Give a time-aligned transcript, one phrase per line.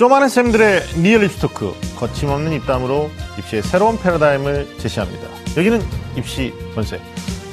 [0.00, 5.28] 좀 아는 쌤들의 real 입시 talk 거침없는 입담으로 입시의 새로운 패러다임을 제시합니다.
[5.58, 5.82] 여기는
[6.16, 7.02] 입시 본색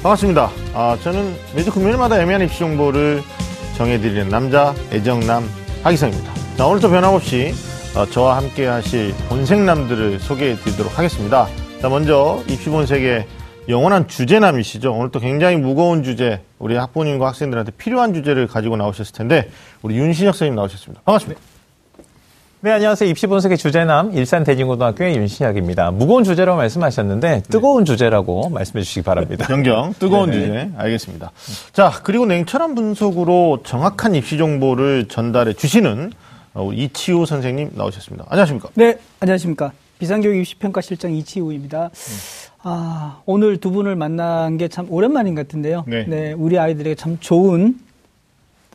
[0.02, 0.50] 반갑습니다.
[0.72, 3.20] 아, 저는 매주 금요일마다 애매한 입시 정보를
[3.76, 5.46] 정해드리는 남자 애정남
[5.82, 6.32] 하기성입니다.
[6.56, 7.52] 자, 오늘도 변함없이
[7.94, 11.48] 어, 저와 함께 하실 본색남들을 소개해드리도록 하겠습니다.
[11.82, 13.26] 자, 먼저 입시 본색의
[13.68, 14.94] 영원한 주제남이시죠.
[14.94, 19.50] 오늘 또 굉장히 무거운 주제, 우리 학부모님과 학생들한테 필요한 주제를 가지고 나오셨을 텐데,
[19.82, 21.02] 우리 윤신혁 선생님 나오셨습니다.
[21.04, 21.47] 반갑습니다.
[22.60, 23.08] 네, 안녕하세요.
[23.08, 25.92] 입시 분석의 주제남, 일산 대진고등학교의 윤시학입니다.
[25.92, 29.46] 무거운 주제라고 말씀하셨는데, 뜨거운 주제라고 말씀해 주시기 바랍니다.
[29.46, 30.68] 변경, 뜨거운 주제.
[30.76, 31.30] 알겠습니다.
[31.72, 36.12] 자, 그리고 냉철한 분석으로 정확한 입시 정보를 전달해 주시는
[36.54, 38.24] 어, 이치우 선생님 나오셨습니다.
[38.28, 38.70] 안녕하십니까?
[38.74, 39.70] 네, 안녕하십니까.
[40.00, 41.90] 비상교육 입시평가 실장 이치우입니다.
[42.64, 45.84] 아, 오늘 두 분을 만난 게 참 오랜만인 것 같은데요.
[45.86, 46.32] 네.
[46.32, 47.78] 우리 아이들에게 참 좋은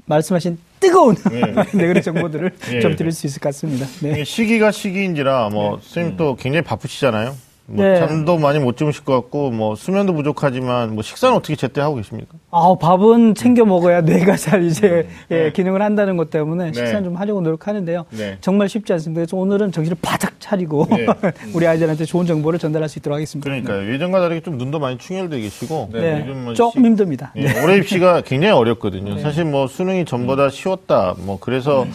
[0.05, 1.41] 말씀하신 뜨거운 네.
[1.73, 2.79] 네, 그런 정보들을 네.
[2.81, 3.87] 좀 드릴 수 있을 것 같습니다.
[4.01, 4.25] 네.
[4.25, 7.35] 시기가 시기인지라 뭐 선생님 또 굉장히 바쁘시잖아요.
[7.65, 7.97] 뭐 네.
[7.97, 12.33] 잠도 많이 못 주무실 것 같고 뭐 수면도 부족하지만 뭐 식사는 어떻게 제때 하고 계십니까?
[12.51, 16.73] 아, 밥은 챙겨 먹어야 뇌가 잘 이제 예, 기능을 한다는 것 때문에 네.
[16.73, 18.05] 식사는 좀 하려고 노력하는데요.
[18.09, 18.37] 네.
[18.41, 19.19] 정말 쉽지 않습니다.
[19.21, 21.05] 그래서 오늘은 정신을 바짝 차리고 네.
[21.55, 23.49] 우리 아이들한테 좋은 정보를 전달할 수 있도록 하겠습니다.
[23.49, 23.93] 그러니까요.
[23.93, 26.19] 예전과 다르게 좀 눈도 많이 충혈돼 계시고 네.
[26.27, 27.31] 요즘 뭐 조금 시- 힘듭니다.
[27.37, 27.63] 예, 네.
[27.63, 29.19] 올해 입시가 굉장히 어렵거든요.
[29.19, 31.15] 사실 뭐 수능이 전보다 쉬웠다.
[31.19, 31.85] 뭐 그래서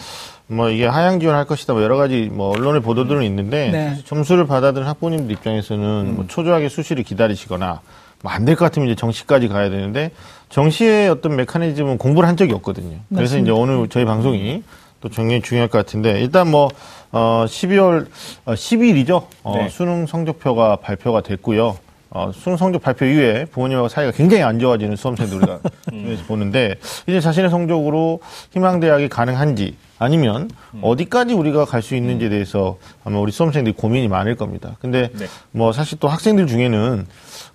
[0.51, 1.73] 뭐 이게 하향 지원할 것이다.
[1.73, 3.97] 뭐 여러 가지 뭐 언론의 보도들은 있는데 네.
[4.05, 7.81] 점수를 받아들인 학부모님들 입장에서는 뭐 초조하게 수시를 기다리시거나
[8.23, 10.11] 뭐 안 될 것 같으면 이제 정시까지 가야 되는데
[10.49, 12.97] 정시의 어떤 메커니즘은 공부를 한 적이 없거든요.
[13.13, 14.63] 그래서 이제 오늘 저희 방송이
[15.01, 16.67] 또 굉장히 중요할 것 같은데 일단 뭐
[17.11, 18.07] 어, 12월
[18.45, 19.25] 어, 10일이죠.
[19.43, 19.69] 어, 네.
[19.69, 21.77] 수능 성적표가 발표가 됐고요.
[22.11, 25.59] 어, 수능 성적 발표 이후에 부모님하고 사이가 굉장히 안 좋아지는 수험생들 우리가
[25.91, 26.75] 주변에서 보는데
[27.07, 28.19] 이제 자신의 성적으로
[28.51, 30.49] 희망대학이 가능한지 아니면
[30.81, 34.75] 어디까지 우리가 갈 수 있는지에 대해서 아마 우리 수험생들이 고민이 많을 겁니다.
[34.81, 35.27] 근데 네.
[35.51, 37.05] 뭐 사실 또 학생들 중에는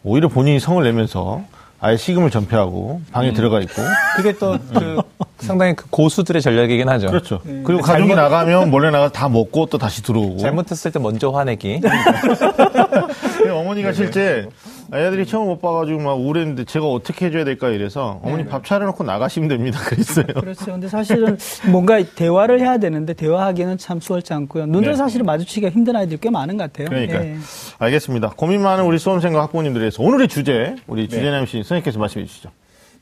[0.03, 1.43] 오히려 본인이 성을 내면서
[1.81, 3.83] 아예 시금을 전폐하고 방에 들어가 있고
[4.17, 5.03] 그게 또 그
[5.45, 7.09] 상당히 그 고수들의 전략이긴 하죠.
[7.09, 7.41] 그렇죠.
[7.65, 10.39] 그리고 가족이 잘못- 나가면 몰래 나가 다 먹고 또 다시 들어오고.
[10.39, 11.81] 잘못했을 때 먼저 화내기.
[11.81, 14.47] 근데 어머니가 실제
[14.93, 19.49] 애들이 처음 못 봐가지고 막 우울했는데 제가 어떻게 해줘야 될까 이래서 어머니 밥 차려놓고 나가시면
[19.49, 19.81] 됩니다.
[19.85, 20.27] 그랬어요.
[20.27, 20.67] 그렇죠.
[20.67, 21.37] 근데 사실은
[21.71, 24.67] 뭔가 대화를 해야 되는데 대화하기는 참 수월치 않고요.
[24.67, 24.97] 눈을 네.
[24.97, 26.89] 사실은 마주치기가 힘든 아이들이 꽤 많은 것 같아요.
[26.89, 27.37] 그러니까 예.
[27.79, 28.33] 알겠습니다.
[28.37, 32.51] 고민 많은 우리 수험생과 학부모님들에 대해서 오늘의 주제 우리 주제남 씨 선생님께서 말씀해 주시죠.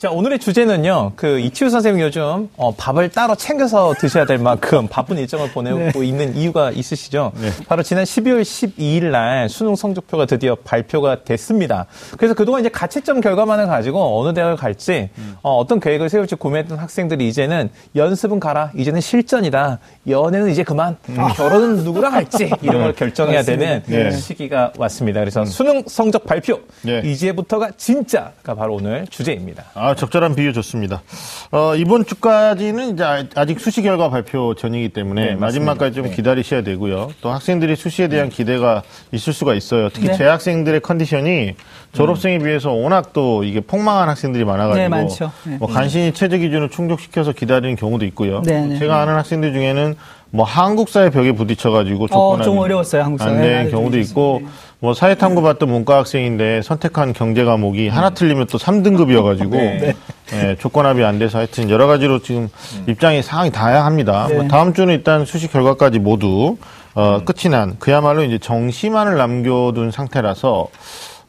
[0.02, 5.16] 자, 오늘의 주제는요, 그, 이치우 선생님 요즘, 어, 밥을 따로 챙겨서 드셔야 될 만큼 바쁜
[5.16, 7.30] 일정을 보내고 있는 이유가 있으시죠?
[7.36, 7.50] 네.
[7.68, 11.86] 바로 지난 12월 12일 날 수능 성적표가 드디어 발표가 됐습니다.
[12.18, 15.10] 그래서 그동안 이제 가채점 결과만을 가지고 어느 대학을 갈지,
[15.40, 20.96] 어, 떤 계획을 세울지 고민했던 학생들이 이제는 연습은 가라, 이제는 실전이다, 연애는 이제 그만,
[21.36, 24.10] 결혼은 누구랑 할지, 이런 걸 결정해야 되는 네.
[24.10, 25.20] 시기가 왔습니다.
[25.20, 27.02] 그래서 수능 성적 발표, 네.
[27.04, 29.66] 이제부터가 진짜가 바로 오늘 주제입니다.
[29.74, 31.02] 아, 적절한 비유 좋습니다.
[31.50, 35.34] 어, 이번 주까지는 이제 아- 아직 수시 결과 발표 전이기 때문에 네.
[35.36, 37.10] 마지막까지 좀 기다리셔야 되고요.
[37.20, 38.82] 또 학생들이 수시에 대한 기대가
[39.12, 39.88] 있을 수가 있어요.
[39.90, 40.16] 특히 네.
[40.16, 41.54] 재학생들의 컨디션이
[41.92, 45.30] 졸업생에 비해서 워낙 또 이게 폭망한 학생들이 많아가지고 네, 많죠.
[45.44, 45.56] 네.
[45.58, 48.42] 뭐 간신히 최저 기준을 충족시켜서 기다리는 경우도 있고요.
[48.44, 48.78] 네, 네.
[48.78, 49.94] 제가 아는 학생들 중에는
[50.30, 53.26] 뭐 한국사의 벽에 부딪혀가지고 조건이 좀 어려웠어요, 한국사.
[53.26, 53.70] 안 네, 된 맞아요.
[53.70, 54.42] 경우도 좀 있고.
[54.82, 59.94] 뭐 사회탐구 봤던 문과 학생인데 선택한 경제 과목이 하나 틀리면 또 3등급이어가지고 네.
[60.32, 62.48] 예, 조건합이 안 돼서 하여튼 여러 가지로 지금
[62.88, 64.26] 입장이 상황이 다양합니다.
[64.26, 64.34] 네.
[64.34, 66.56] 뭐 다음 주는 일단 수시 결과까지 모두
[66.94, 70.66] 어, 끝이 난 그야말로 이제 정시만을 남겨둔 상태라서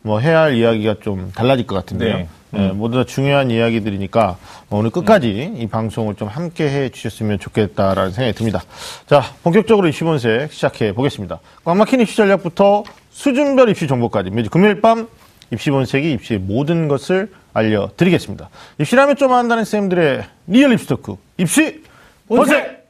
[0.02, 2.18] 뭐 해야 할 이야기가 좀 달라질 것 같은데요.
[2.18, 2.28] 네.
[2.56, 4.38] 예, 모두 다 중요한 이야기들이니까
[4.72, 8.64] 오늘 끝까지 이 방송을 좀 함께 해 주셨으면 좋겠다라는 생각이 듭니다.
[9.06, 11.40] 자, 본격적으로 입시 본색 시작해 보겠습니다.
[11.64, 15.08] 꽉 막힌 입시 전략부터 수준별 입시 정보까지 매주 금요일 밤
[15.52, 18.50] 입시 본색이 입시의 모든 것을 알려드리겠습니다.
[18.80, 21.84] 입시라면 좀 안다는 쌤들의 real 입시 talk 입시
[22.28, 22.90] 본색!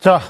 [0.00, 0.20] 자,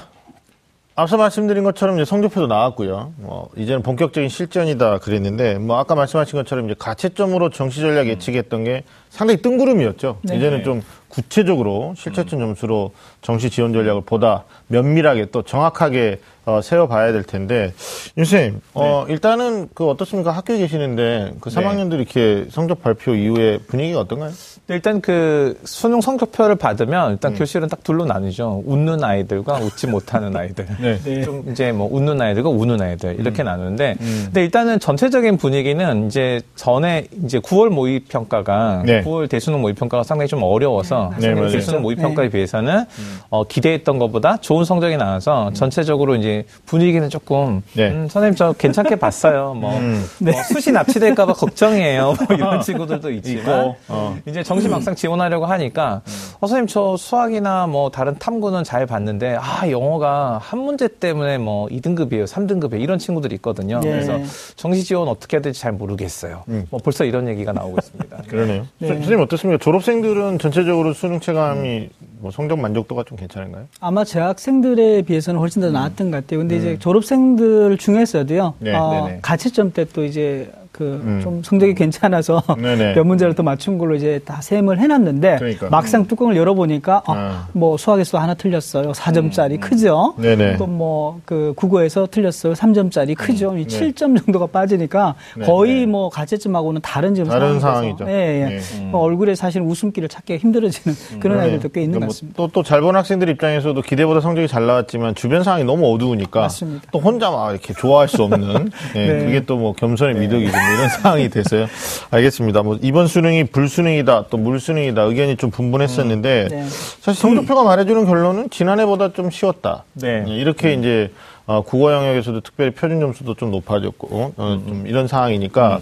[0.97, 3.13] 앞서 말씀드린 것처럼 이제 성적표도 나왔고요.
[3.17, 8.83] 뭐 이제는 본격적인 실전이다 그랬는데 뭐 아까 말씀하신 것처럼 이제 가채점으로 정시 전략 예측했던 게
[9.09, 10.19] 상당히 뜬구름이었죠.
[10.21, 10.37] 네.
[10.37, 17.23] 이제는 좀 구체적으로 실체점 점수로 정시 지원 전략을 보다 면밀하게 또 정확하게 어, 세워봐야 될
[17.23, 17.73] 텐데
[18.17, 23.99] 윤 선생님 어, 일단은 그 어떻습니까 학교에 계시는데 그 3학년들이 이렇게 성적 발표 이후에 분위기가
[23.99, 24.31] 어떤가요?
[24.67, 28.63] 일단 그 수능 성적표를 받으면 일단 교실은 딱 둘로 나뉘죠.
[28.65, 30.65] 웃는 아이들과 웃지 못하는 아이들.
[30.81, 30.97] 네.
[31.03, 31.21] 네.
[31.21, 37.05] 좀 이제 뭐 웃는 아이들과 우는 아이들 이렇게 나누는데 근데 일단은 전체적인 분위기는 이제 전에
[37.23, 39.03] 이제 9월 모의 평가가 네.
[39.03, 41.11] 9월 대수능 모의 평가가 상당히 좀 어려워서.
[41.19, 41.51] 네, 맞아요.
[41.51, 42.85] 그 수능 모의 평가에 비해서는
[43.29, 47.89] 어, 기대했던 것보다 좋은 성적이 나와서 전체적으로 이제 분위기는 조금 네.
[47.89, 49.53] 음, 선생님 저 괜찮게 봤어요.
[49.53, 49.79] 뭐,
[50.19, 52.15] 뭐 수시 납치될까봐 걱정이에요.
[52.27, 54.17] 뭐 이런 친구들도 있지만 어.
[54.25, 56.01] 이제 정시 막상 지원하려고 하니까
[56.39, 61.67] 어, 선생님 저 수학이나 뭐 다른 탐구는 잘 봤는데 아 영어가 한 문제 때문에 뭐
[61.67, 63.79] 2등급이에요, 3등급이에요 이런 친구들이 있거든요.
[63.79, 63.89] 네.
[63.91, 64.19] 그래서
[64.55, 66.43] 정시 지원 어떻게 해야 될지 잘 모르겠어요.
[66.69, 68.17] 뭐 벌써 이런 얘기가 나오고 있습니다.
[68.27, 68.65] 그러네요.
[68.79, 69.63] 선- 선생님 어떻습니까?
[69.63, 73.65] 졸업생들은 전체적으로 수능 체감이 뭐 성적 만족도가 좀 괜찮은가요?
[73.79, 76.39] 아마 재학생들에 비해서는 훨씬 더 나았던 것 같아요.
[76.39, 79.19] 근데 이제 졸업생들 중에서도요, 네, 어, 네네.
[79.21, 81.19] 가채점 때 또 이제 그 음.
[81.23, 82.95] 좀 성적이 괜찮아서 네네.
[82.95, 85.69] 몇 문제를 더 맞춘 걸로 이제 다 셈을 해놨는데 그러니까.
[85.69, 87.47] 막상 뚜껑을 열어보니까 아, 아.
[87.53, 88.91] 뭐 수학에서 하나 틀렸어요.
[88.91, 90.15] 4점짜리 크죠.
[90.17, 90.57] 네네.
[90.57, 92.53] 또뭐 그 국어에서 틀렸어요.
[92.53, 93.55] 3점짜리 크죠.
[93.57, 93.91] 이 네.
[93.93, 95.85] 7점 정도가 빠지니까 네, 거의 네.
[95.85, 98.05] 뭐 가채점하고는 다른 지금 다른 상황이 상황이죠.
[98.09, 98.45] 예, 예.
[98.57, 98.85] 네.
[98.91, 102.35] 뭐 얼굴에 사실 웃음기를 찾기가 힘들어지는 그런 아이들도 꽤 있는 것 같습니다.
[102.37, 106.83] 뭐 또또 잘 본 학생들 입장에서도 기대보다 성적이 잘 나왔지만 주변 상황이 너무 어두우니까 맞습니다.
[106.91, 109.25] 또 혼자 막 이렇게 좋아할 수 없는 예, 네.
[109.25, 111.67] 그게 또 뭐 겸손의 미덕이죠 뭐 이런 상황이 됐어요.
[112.11, 112.63] 알겠습니다.
[112.63, 116.65] 뭐 이번 수능이 불수능이다 또 물수능이다 의견이 좀 분분했었는데 네.
[117.01, 119.83] 사실 성적표가 말해주는 결론은 지난해보다 좀 쉬웠다.
[119.93, 120.23] 네.
[120.27, 121.11] 예, 이렇게 이제
[121.47, 125.81] 어, 국어 영역에서도 특별히 표준 점수도 좀 높아졌고 어, 좀 이런 상황이니까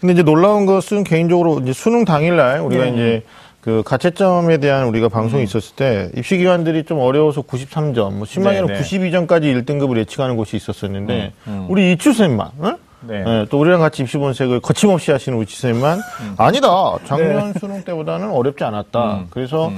[0.00, 2.90] 근데 이제 놀라운 것은 개인적으로 이제 수능 당일날 우리가 네.
[2.90, 3.22] 이제
[3.60, 8.74] 그 가채점에 대한 우리가 방송이 있었을 때 입시 기관들이 좀 어려워서 93점, 뭐 심하게는 네,
[8.74, 8.80] 네.
[8.80, 11.32] 92점까지 1등급을 예측하는 곳이 있었었는데
[11.68, 12.74] 우리 이추 쌤만 어?
[13.02, 13.24] 네.
[13.26, 16.00] 예, 또 우리랑 같이 입시 본색을 거침없이 하시는 우치쌤만
[16.36, 19.24] 아니다 작년 수능 때보다는 어렵지 않았다.
[19.30, 19.72] 그래서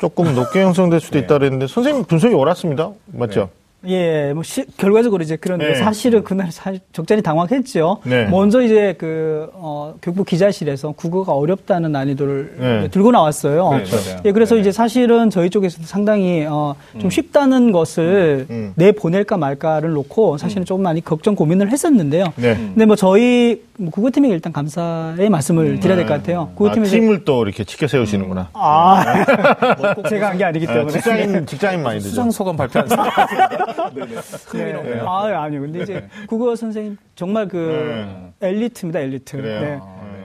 [0.00, 2.90] 조금 높게 형성될 수도 있다 그랬는데 선생님 분석이 옳았습니다.
[3.06, 3.50] 맞죠?
[3.86, 5.74] 예, 뭐 시- 결과적으로 이제 그런데 네.
[5.76, 7.98] 사실은 그날 사실 적잖이 당황했죠.
[8.04, 8.24] 네.
[8.26, 12.88] 먼저 이제 그 어, 교육부 기자실에서 국어가 어렵다는 난이도를 네.
[12.88, 13.68] 들고 나왔어요.
[13.70, 13.96] 그렇죠.
[14.24, 14.62] 예, 그래서 네.
[14.62, 18.72] 이제 사실은 저희 쪽에서도 상당히 어, 좀 쉽다는 것을 음.
[18.74, 22.32] 내 보낼까 말까를 놓고 사실은 조금 많이 걱정 고민을 했었는데요.
[22.34, 22.56] 네.
[22.56, 26.48] 근데 뭐 저희 뭐 국어팀에게 일단 감사의 말씀을 드려야 될 것 같아요.
[26.50, 28.48] 아, 국어팀에서 팀을 또 이렇게 지켜 세우시는구나.
[28.52, 30.92] 아, 꼭 제가 한 게 아니기 아, 때문에.
[30.92, 32.10] 직장인 직장인 마인드죠.
[32.10, 32.80] 수상 소감 발표
[33.68, 34.84] 한 사람.
[34.84, 35.00] 네.
[35.00, 35.60] 아, 아니요.
[35.60, 39.36] 근데 이제 국어 선생님 정말 그 엘리트입니다, 엘리트.
[39.36, 39.42] 네.
[39.42, 39.60] 그래요?
[39.60, 39.66] 네.
[39.70, 39.80] 네.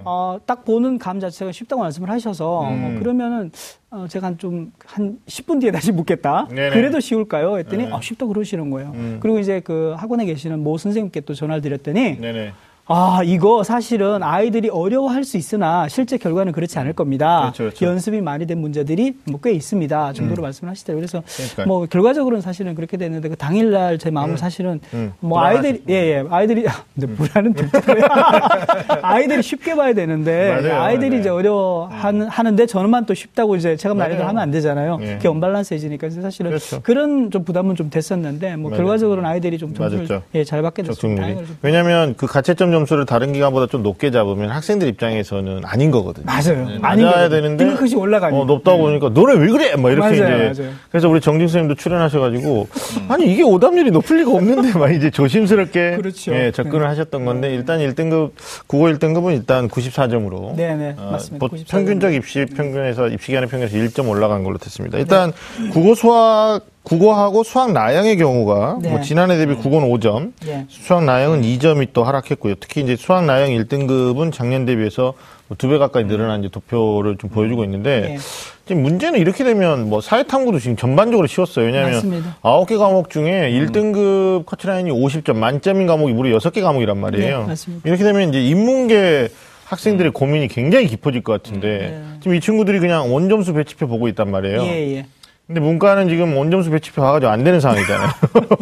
[0.05, 2.95] 어, 딱 보는 감 자체가 쉽다고 말씀을 하셔서 음.
[2.95, 3.51] 어, 그러면은
[3.89, 6.47] 어, 제가 한좀한 10분 뒤에 다시 묻겠다.
[6.49, 6.71] 네네.
[6.71, 7.57] 그래도 쉬울까요?
[7.59, 7.93] 했더니 네.
[7.93, 8.91] 아, 쉽다고 그러시는 거예요.
[8.95, 9.17] 음.
[9.21, 12.53] 그리고 이제 그 학원에 계시는 모 선생님께 또 전화를 드렸더니 네네.
[12.85, 17.39] 아, 이거 사실은 아이들이 어려워할 수 있으나 실제 결과는 그렇지 않을 겁니다.
[17.43, 17.85] 그렇죠, 그렇죠.
[17.85, 20.11] 연습이 많이 된 문제들이 뭐 꽤 있습니다.
[20.13, 20.99] 정도로 말씀을 하시더라고요.
[21.01, 21.23] 그래서 음.
[21.25, 21.67] 그러니까요.
[21.67, 25.13] 뭐 결과적으로는 사실은 그렇게 됐는데 그 당일날 제 마음은 사실은 음.
[25.21, 25.81] 뭐 아이들이.
[25.89, 26.23] 예, 예.
[26.29, 27.69] 아이들이 근데 불안은 좀
[29.01, 30.81] 아이들이 쉽게 봐야 되는데 맞아요.
[30.81, 31.19] 아이들이 네.
[31.19, 34.21] 이제 어려워 하는 하는데 저는만 또 쉽다고 이제 체감 맞아요.
[34.23, 34.99] 하면 안 되잖아요.
[35.01, 35.13] 예.
[35.15, 36.81] 그게 언밸런스해지니까 그래서 사실은 그렇죠.
[36.83, 38.83] 그런좀 부담은 좀 됐었는데 뭐 맞아요.
[38.83, 40.21] 결과적으로는 아이들이 좀 점수를.
[40.35, 41.27] 예, 잘 받게 됐습니다.
[41.61, 46.25] 왜냐하면 그 가채점 점수를 다른 기관보다 좀 높게 잡으면 학생들 입장에서는 아닌 거거든요.
[46.25, 46.67] 맞아요.
[46.67, 47.29] 네, 거거든요.
[47.29, 48.41] 되는데 띵크컷이 올라가니까.
[48.41, 49.75] 어, 높다고 보니까 너네 왜 그래?
[49.77, 50.73] 막 이렇게 맞아요, 이제 맞아요.
[50.89, 52.67] 그래서 우리 정진 선생님도 출연하셔가지고
[53.07, 56.33] 아니 이게 오답률이 높을 리가 없는데 막 이제 조심스럽게 그렇죠.
[56.33, 56.87] 예, 접근을 네.
[56.87, 58.31] 하셨던 건데 일단 1등급
[58.67, 61.47] 국어 1등급은 일단 94점으로 네네 맞습니다.
[61.47, 61.65] 94 점.
[61.79, 64.97] 평균적 입시 평균에서 입시 기간의 평균에서 1점 올라간 걸로 됐습니다.
[64.97, 65.31] 일단
[65.71, 68.89] 국어 수학 국어하고 수학 나영의 경우가 네.
[68.89, 70.65] 뭐 지난해 대비 국어는 5점, 예.
[70.67, 72.55] 수학 나영은 2점이 또 하락했고요.
[72.59, 75.13] 특히 이제 수학 나영 1등급은 작년 대비해서
[75.47, 78.17] 뭐 두배 가까이 늘어난 이제 도표를 좀 보여주고 있는데 예.
[78.65, 81.65] 지금 문제는 이렇게 되면 뭐 사회탐구도 지금 전반적으로 쉬웠어요.
[81.65, 82.23] 왜냐하면.
[82.41, 87.41] 아홉 개 과목 중에 1등급 커트라인이 50점, 만점인 과목이 무려 6개 과목이란 말이에요.
[87.41, 87.87] 네, 맞습니다.
[87.87, 89.29] 이렇게 되면 이제 인문계
[89.65, 92.03] 학생들의 고민이 굉장히 깊어질 것 같은데 네.
[92.21, 94.61] 지금 이 친구들이 그냥 원점수 배치표 보고 있단 말이에요.
[94.63, 95.05] 예, 예.
[95.53, 98.09] 근데 문과는 지금 원점수 배치표 가가지고 안 되는 상황이잖아요.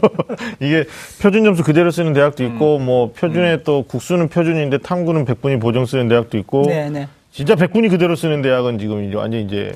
[0.60, 0.83] 이게
[1.21, 2.86] 표준 점수 그대로 쓰는 대학도 있고 음.
[2.86, 7.07] 뭐 표준에 또 국수는 표준인데 탐구는 100분이 보정 쓰는 대학도 있고 네, 네.
[7.31, 9.71] 진짜 100분이 그대로 쓰는 대학은 지금 이제 완전 이제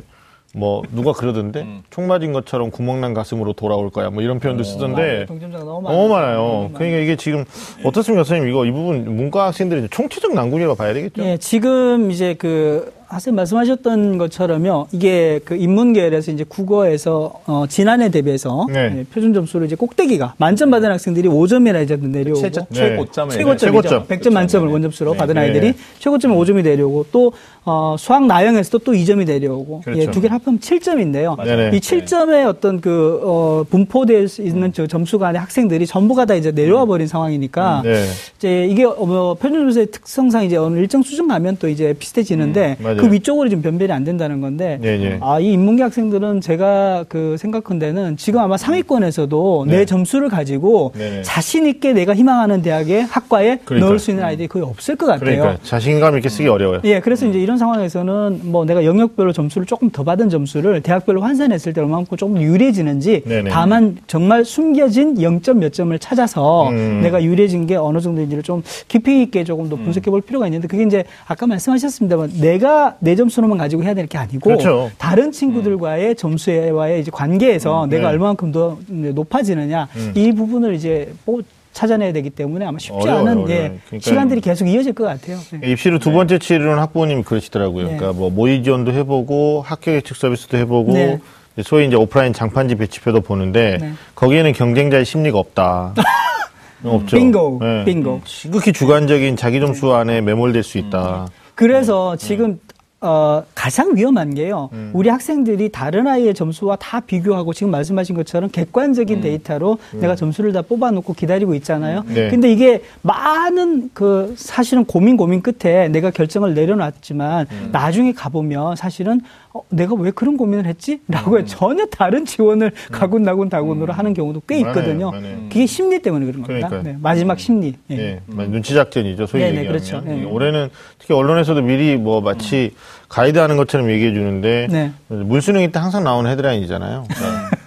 [0.54, 1.84] 뭐 누가 그러던데 음.
[1.90, 5.98] 총 맞은 것처럼 구멍난 가슴으로 돌아올 거야 뭐 이런 표현도 쓰던데 동점자가 너무 많아요.
[5.98, 6.72] 너무 많아요.
[6.74, 7.46] 그러니까 이게 지금
[7.86, 8.50] 어떻습니까, 선생님?
[8.50, 11.24] 이거 이 부분 문과 학생들이 총체적 난국이라고 봐야 되겠죠?
[11.24, 14.88] 예, 지금 이제 그 학생 말씀하셨던 것처럼요.
[14.92, 19.00] 이게 그 인문계열에서 이제 국어에서 어, 지난해 대비해서 네.
[19.00, 22.76] 예, 표준 점수를 이제 꼭대기가 만점 받은 학생들이 5점이나 이제 내려오고 최저, 네.
[22.76, 23.82] 최고점을 최고점이죠.
[23.82, 24.08] 최고점.
[24.08, 24.74] 100점 만점을 네.
[24.74, 25.18] 원점수로 네.
[25.18, 25.42] 받은 네.
[25.42, 27.34] 아이들이 최고점에 5점이 내려오고 또
[27.64, 30.02] 어, 수학 나영에서도 또 2점이 내려오고 그렇죠.
[30.02, 31.44] 예, 두 개를 합하면 7점인데요.
[31.44, 31.76] 네네.
[31.76, 36.52] 이 7점의 어떤 그 어, 분포될 수 있는 저 점수 간의 학생들이 전부가 다 이제
[36.52, 38.06] 내려와 버린 상황이니까 네.
[38.38, 42.78] 이제 이게 어, 뭐 표준 점수의 특성상 이제 어느 일정 수준 가면 또 이제 비슷해지는데
[42.80, 43.02] 음, 맞아요.
[43.02, 43.10] 맞아요.
[43.10, 45.18] 그 위쪽으로 지금 변별이 안 된다는 건데 네, 네.
[45.22, 49.78] 아, 이 인문계 학생들은 제가 그 생각컨대는 지금 아마 상위권에서도 네.
[49.78, 51.22] 내 점수를 가지고 네네.
[51.24, 53.90] 자신 있게 내가 희망하는 대학에 학과에 그러니까요.
[53.90, 55.20] 넣을 수 있는 아이들이 거의 없을 것 같아요.
[55.42, 56.82] 그러니까 자신감 있게 쓰기 어려워요.
[56.84, 61.74] 예, 그래서 이제 이런 상황에서는 뭐 내가 영역별로 점수를 조금 더 받은 점수를 대학별로 환산했을
[61.74, 63.24] 때 얼마만큼 조금 유리해지는지.
[63.50, 67.00] 다만 정말 숨겨진 0점 몇 점을 찾아서 음.
[67.02, 69.70] 내가 유리해진 게 어느 정도인지를 좀 깊이 있게 조금 음.
[69.70, 74.06] 더 분석해 볼 필요가 있는데 그게 이제 아까 말씀하셨습니다만 내가 내 점수로만 가지고 해야 될
[74.08, 74.92] 게 아니고 그렇죠.
[74.98, 78.14] 다른 친구들과의 점수와의 이제 관계에서 내가 네.
[78.14, 80.12] 얼마만큼 더 높아지느냐 음.
[80.16, 81.42] 이 부분을 이제 뭐
[81.74, 83.50] 찾아내야 되기 때문에 아마 쉽지 어려워요, 않은 어려워요.
[83.54, 84.00] 예, 그러니까요.
[84.00, 85.38] 시간들이 계속 이어질 것 같아요.
[85.64, 85.72] 예.
[85.72, 87.88] 입시를 두 번째 치르는 학부모님이 그러시더라고요.
[87.88, 87.98] 네.
[87.98, 91.20] 그러니까 뭐 모의 지원도 해보고 학교 예측 서비스도 해보고 네.
[91.64, 93.92] 소위 이제 오프라인 장판지 배치표도 보는데 네.
[94.16, 95.94] 거기에는 경쟁자의 심리가 없다.
[96.84, 97.18] 없죠.
[97.18, 97.84] 빙고, 네.
[97.86, 98.22] 빙고.
[98.26, 101.28] 지극히 주관적인 자기 점수 안에 매몰될 수 있다.
[101.56, 102.60] 그래서 지금
[103.06, 104.70] 어, 가장 위험한 게요.
[104.74, 104.90] 음.
[104.94, 108.52] 우리 학생들이 다른 아이의 점수와 다 비교하고 지금 말씀하신 것처럼 음.
[108.52, 112.04] 객관적인 데이터로 내가 점수를 다 뽑아놓고 기다리고 있잖아요.
[112.08, 112.30] 네.
[112.30, 117.70] 근데 이게 많은 그 사실은 고민 고민 끝에 내가 결정을 내려놨지만 음.
[117.72, 119.22] 나중에 가보면 사실은
[119.54, 121.00] 어, 내가 왜 그런 고민을 했지?
[121.08, 121.46] 라고 음.
[121.46, 125.12] 전혀 다른 지원을 가군다군 다군으로 하는 경우도 꽤 있거든요.
[125.12, 125.38] 많아요.
[125.50, 126.68] 그게 심리 때문에 그런 겁니다.
[126.68, 126.94] 그러니까요.
[126.94, 127.76] 네, 마지막 심리.
[127.92, 127.98] 예.
[127.98, 129.28] 예, 눈치 작전이죠.
[129.28, 129.72] 소위 네, 네, 얘기하면.
[129.72, 130.02] 그렇죠.
[130.04, 130.22] 네.
[130.22, 132.74] 예, 올해는 특히 언론에서도 미리 뭐 마치
[133.10, 134.92] 가이드하는 것처럼 얘기해 주는데 네.
[135.08, 137.06] 물수능일 때 항상 나오는 헤드라인이잖아요.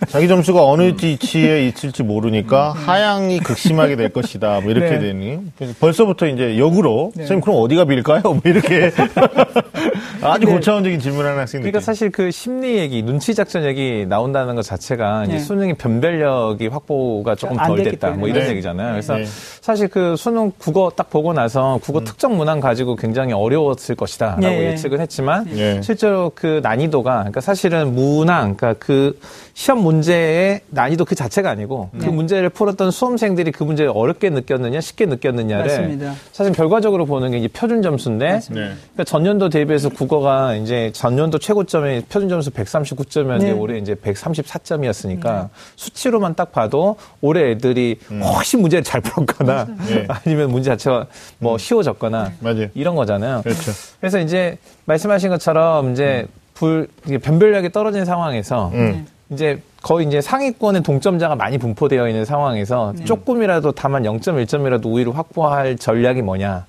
[0.09, 4.61] 자기 점수가 어느 위치에 있을지 모르니까 하향이 극심하게 될 것이다.
[4.61, 5.01] 뭐 이렇게 네.
[5.01, 5.41] 되니
[5.81, 7.23] 벌써부터 이제 역으로 네.
[7.23, 8.23] 선생님 그럼 어디가 빌까요?
[8.23, 8.93] 뭐 이렇게
[10.23, 10.53] 아주 네.
[10.53, 11.71] 고차원적인 질문하는 학생들.
[11.71, 15.39] 그러니까 사실 그 심리 얘기, 눈치 작전 얘기 나온다는 것 자체가 이제 네.
[15.39, 18.09] 수능의 변별력이 확보가 조금 안덜 됐기 됐다.
[18.09, 18.31] 뭐 때문에.
[18.31, 18.51] 이런 네.
[18.51, 18.93] 얘기잖아요.
[18.93, 19.25] 그래서 네.
[19.61, 24.73] 사실 그 수능 국어 딱 보고 나서 국어 특정 문항 가지고 굉장히 어려웠을 것이다라고 네.
[24.73, 25.81] 예측을 했지만 네.
[25.83, 29.19] 실제로 그 난이도가 그러니까 사실은 문항, 그러니까 그
[29.59, 32.11] 시험 문제의 난이도 그 자체가 아니고 그 네.
[32.13, 36.15] 문제를 풀었던 수험생들이 그 문제를 어렵게 느꼈느냐, 쉽게 느꼈느냐를 맞습니다.
[36.31, 38.39] 사실 결과적으로 보는 게 이제 표준 점수인데.
[38.51, 38.55] 네.
[38.55, 43.51] 그러니까 전년도 대비해서 국어가 이제 전년도 최고점이 표준 점수 139점이었는데 네.
[43.51, 48.23] 올해 이제 134점이었으니까 수치로만 딱 봐도 올해 애들이 음.
[48.23, 50.07] 훨씬 문제를 잘 풀었거나 네.
[50.25, 51.07] 아니면 문제 자체가
[51.41, 52.69] 뭐 쉬워졌거나 맞아요.
[52.75, 53.43] 이런 거잖아요.
[53.43, 53.73] 그렇죠.
[53.99, 59.05] 그래서 이제 말씀하신 것처럼 이제 불 이게 변별력이 떨어진 상황에서 음.
[59.31, 63.05] 이제 거의 이제 상위권의 동점자가 많이 분포되어 있는 상황에서 네.
[63.05, 66.67] 조금이라도 다만 0.1점이라도 우위를 확보할 전략이 뭐냐.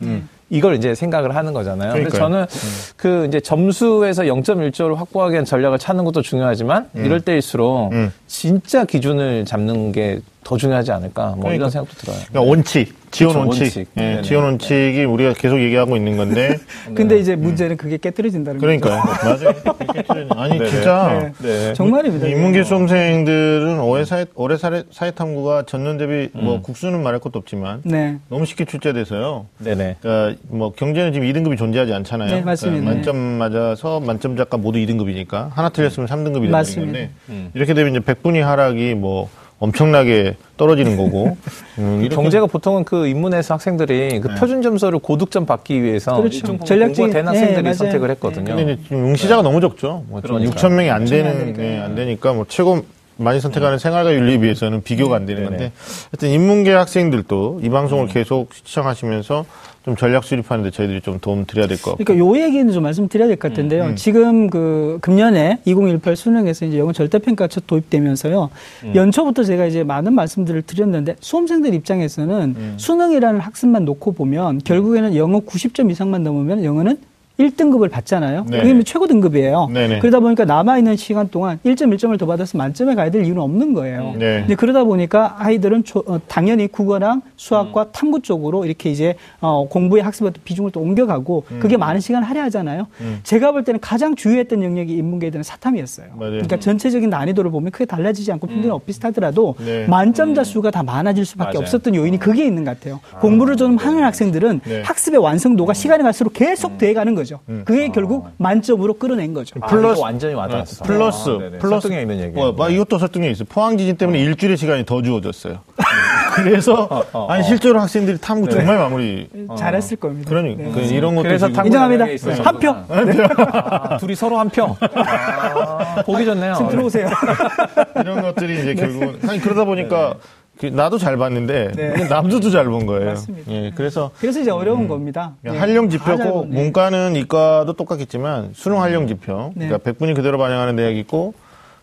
[0.49, 1.93] 이걸 이제 생각을 하는 거잖아요.
[1.93, 2.09] 그래서 음.
[2.09, 2.45] 그러니까요.
[2.47, 8.11] 저는 그 이제 점수에서 0.1조를 확보하기 위한 전략을 찾는 것도 중요하지만 이럴 때일수록 음.
[8.27, 11.53] 진짜 기준을 잡는 게 더 중요하지 않을까 뭐 그러니까.
[11.53, 12.18] 이런 생각도 들어요.
[12.27, 13.88] 그러니까 원칙, 지원 그렇죠, 원칙, 원칙.
[13.98, 14.22] 예, 네네.
[14.24, 16.58] 지원 원칙이 우리가 계속 얘기하고 있는 건데
[16.96, 18.65] 근데 이제 문제는 그게 깨뜨려진다는 거죠.
[18.65, 19.03] 그러니까요.
[20.10, 20.27] 맞아요.
[20.32, 20.70] 아니 네네.
[20.72, 21.48] 진짜 네.
[21.48, 21.74] 네.
[21.75, 22.25] 정말입니다.
[22.25, 26.44] 인문계 수험생들은 올해 사회, 올해 사회, 사회 탐구가 전년 대비 음.
[26.44, 28.18] 뭐 국수는 말할 것도 없지만 네.
[28.27, 29.46] 너무 쉽게 출제돼서요.
[29.60, 29.98] 네네.
[30.01, 32.32] 그러니까 뭐 경제는 지금 2등급이 존재하지 않잖아요.
[32.34, 32.86] 네, 맞습니다.
[32.86, 36.91] 그러니까 만점 맞아서 만점 작가 모두 2등급이니까 하나 틀렸으면 3등급이 되는 맞습니다.
[36.91, 37.51] 건데 음.
[37.53, 41.37] 이렇게 되면 이제 100분위 하락이 뭐 엄청나게 떨어지는 거고
[41.79, 44.35] 음, 경제가 보통은 그 인문에서 학생들이 그 네.
[44.35, 46.45] 표준 점수를 고득점 받기 위해서 그렇죠.
[46.47, 47.73] 좀 전략적인- 된 학생들이 네.
[47.73, 48.55] 선택을 했거든요.
[48.55, 50.03] 근데 지금 응시자가 너무 적죠.
[50.07, 50.55] 뭐 지금 그러니까요.
[50.55, 51.53] 6천 명이 안 되는.
[51.53, 52.81] 네, 안 되니까 뭐 최고
[53.19, 55.43] 많이 선택하는 생활과 윤리에 비해서는 비교가 안 되는.
[55.43, 55.71] 건데
[56.11, 59.45] 하여튼 인문계 학생들도 이 방송을 계속 시청하시면서
[59.85, 62.03] 좀 전략 수립하는데 저희들이 좀 도움 드려야 될 것 같고.
[62.03, 63.85] 그러니까 요 얘기는 좀 말씀드려야 될 것 같은데요.
[63.85, 63.95] 음.
[63.95, 68.49] 지금 그 금년에 2018 수능에서 이제 영어 절대평가 첫 도입되면서요.
[68.85, 68.91] 음.
[68.95, 72.73] 연초부터 제가 이제 많은 말씀들을 드렸는데 수험생들 입장에서는 음.
[72.77, 76.97] 수능이라는 학습만 놓고 보면 결국에는 영어 90점 이상만 넘으면 영어는
[77.39, 78.46] 1등급을 받잖아요.
[78.50, 78.62] 네.
[78.62, 79.69] 그게 최고 등급이에요.
[79.74, 80.00] 네네.
[80.00, 84.13] 그러다 보니까 남아있는 시간 동안 1.1점을 더 받아서 만점에 가야 될 이유는 없는 거예요.
[84.17, 84.39] 네.
[84.41, 87.88] 근데 그러다 보니까 아이들은 조- 어, 당연히 국어랑 수학과 음.
[87.93, 91.60] 탐구 쪽으로 이렇게 이제 어, 공부의 학습의 비중을 또 옮겨가고 음.
[91.62, 92.88] 그게 많은 시간을 할애하잖아요.
[93.24, 96.08] 제가 볼 때는 가장 주요했던 영역이 인문계에 대한 사탐이었어요.
[96.15, 96.31] 맞아요.
[96.31, 99.88] 그러니까 전체적인 난이도를 보면 크게 달라지지 않고 평균이 비슷하더라도 네.
[99.88, 101.60] 만점자 수가 다 많아질 수밖에 맞아요.
[101.60, 103.00] 없었던 요인이 그게 있는 것 같아요.
[103.22, 104.81] 공부를 좀 하는 학생들은 네.
[104.81, 107.28] 학습의 완성도가 시간이 갈수록 계속 돼가는 거죠.
[107.65, 109.55] 그게 결국 만점으로 끌어낸 거죠.
[109.62, 110.83] 아, 플러스- 이거 완전히 와닿았어.
[110.86, 111.57] 플러스, 아, 네네.
[111.59, 111.81] 플러스.
[111.88, 112.36] 설득력 있는 얘기.
[112.36, 113.45] 뭐, 뭐 이것도 설득력 있어요.
[113.50, 115.59] 포항 지진 때문에 일주일의 시간이 더 주어졌어요.
[116.36, 116.88] 그래서,
[117.27, 119.27] 아니, 실제로 학생들이 탐구 정말 마무리.
[119.57, 120.29] 잘했을 겁니다.
[120.29, 120.71] 그러니까 네.
[120.71, 122.05] 그 이런 것도 그래서 인정합니다.
[122.43, 122.69] 한 표.
[122.69, 124.75] 아, 둘이 서로 한 표.
[124.79, 126.53] 아, 보기 좋네요.
[126.55, 127.09] 지금 들어오세요.
[128.01, 130.19] 이런 것들이 이제 결국은 아니 그러다 보니까 그
[130.67, 132.07] 나도 잘 봤는데 네.
[132.09, 133.05] 남들도 잘 본 거예요.
[133.11, 133.51] 맞습니다.
[133.51, 135.33] 예, 그래서 그래서 이제 어려운 겁니다.
[135.41, 135.57] 네.
[135.57, 136.53] 활용 다잘 지표고 보네.
[136.61, 139.51] 문과는 이과도 똑같겠지만 수능 활용 지표.
[139.55, 139.67] 네.
[139.69, 141.33] 그러니까 100분이 그대로 반영하는 대학이 있고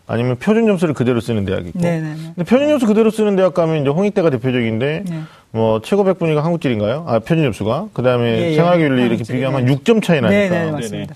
[0.05, 1.79] 아니면 표준 점수를 그대로 쓰는 대학이 있고.
[1.79, 2.15] 네네네.
[2.35, 5.19] 근데 표준 점수 그대로 쓰는 대학 가면 이제 홍익대가 대표적인데 네.
[5.51, 7.05] 뭐 최고 100분위가 한국질인가요?
[7.07, 8.55] 아 표준 점수가 그다음에 예, 예.
[8.55, 9.75] 생활윤리 이렇게 한국질이, 비교하면 네.
[9.75, 10.29] 6점 차이 나니까.
[10.29, 11.15] 네 네 맞습니다.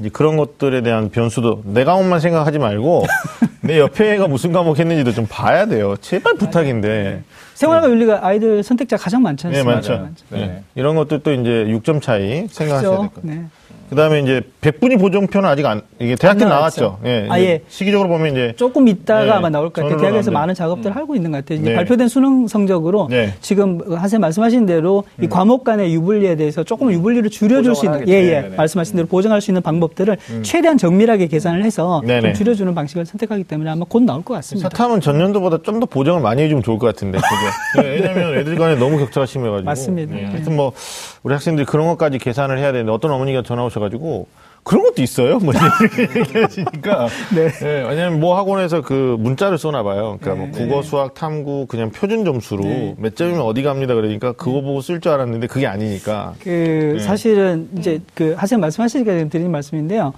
[0.00, 3.04] 이제 그런 것들에 대한 변수도 내가 한만 생각하지 말고
[3.62, 5.94] 내 옆에 애가 무슨 과목 했는지도 좀 봐야 돼요.
[6.00, 7.22] 제발 부탁인데.
[7.54, 9.74] 생활과 윤리가 아이들 선택자 가장 많지 네, 않습니까?
[9.74, 9.92] 많죠.
[9.98, 10.24] 많죠.
[10.30, 10.38] 네.
[10.46, 10.62] 네.
[10.74, 12.96] 이런 것들도 이제 6점 차이 생각하셔야 될 그렇죠.
[13.10, 13.44] 것 같아요.
[13.90, 13.96] 네.
[13.96, 16.98] 그다음에 이제 100분위 보정표는 아직 안 이게 대학교 안 나왔죠.
[17.04, 17.26] 예.
[17.28, 17.62] 아, 예.
[17.68, 19.98] 시기적으로 보면 이제 조금 있다가 네, 아마 나올 것 같아요.
[19.98, 20.30] 대학에서 나오는데.
[20.30, 21.58] 많은 작업들을 하고 있는 것 같아요.
[21.58, 21.74] 이제 네.
[21.76, 23.34] 발표된 수능 성적으로 네.
[23.40, 28.18] 지금 한쌤 말씀하신 대로 이 과목 간의 유불리에 대해서 조금 유불리를 줄여줄 수 있는 예예
[28.36, 28.42] 하겠죠.
[28.42, 28.56] 네, 네.
[28.56, 32.32] 말씀하신 대로 보정할 수 있는 방법들을 최대한 정밀하게 계산을 해서 네, 좀 네.
[32.32, 34.68] 줄여주는 방식을 선택하기 때문에 아마 곧 나올 것 같습니다.
[34.68, 38.74] 사탐은 전년도보다 좀 더 보정을 많이 해주면 좋을 것 같은데 그게 예, 왜냐하면 애들 간에
[38.76, 40.14] 너무 격차가 심해가지고 맞습니다.
[40.14, 40.26] 예, 네.
[40.26, 40.72] 하여튼 뭐
[41.22, 44.26] 우리 학생들이 그런 것까지 계산을 해야 되는데 어떤 어머니가 전화 오셔 가지고
[44.62, 45.38] 그런 것도 있어요.
[45.38, 47.50] 뭐 이렇게 얘기하시니까 네.
[47.62, 50.18] 예, 왜냐하면 뭐 학원에서 그 문자를 쏘나 봐요.
[50.20, 52.94] 그러니까 뭐 국어, 수학, 탐구 그냥 표준 점수로 네.
[52.98, 57.02] 몇 점이면 어디 갑니다 그러니까 그거 보고 쓸 줄 알았는데 그게 아니니까 그 네.
[57.02, 60.12] 사실은 이제 그 하세요 말씀하시니까 드리는 말씀인데요.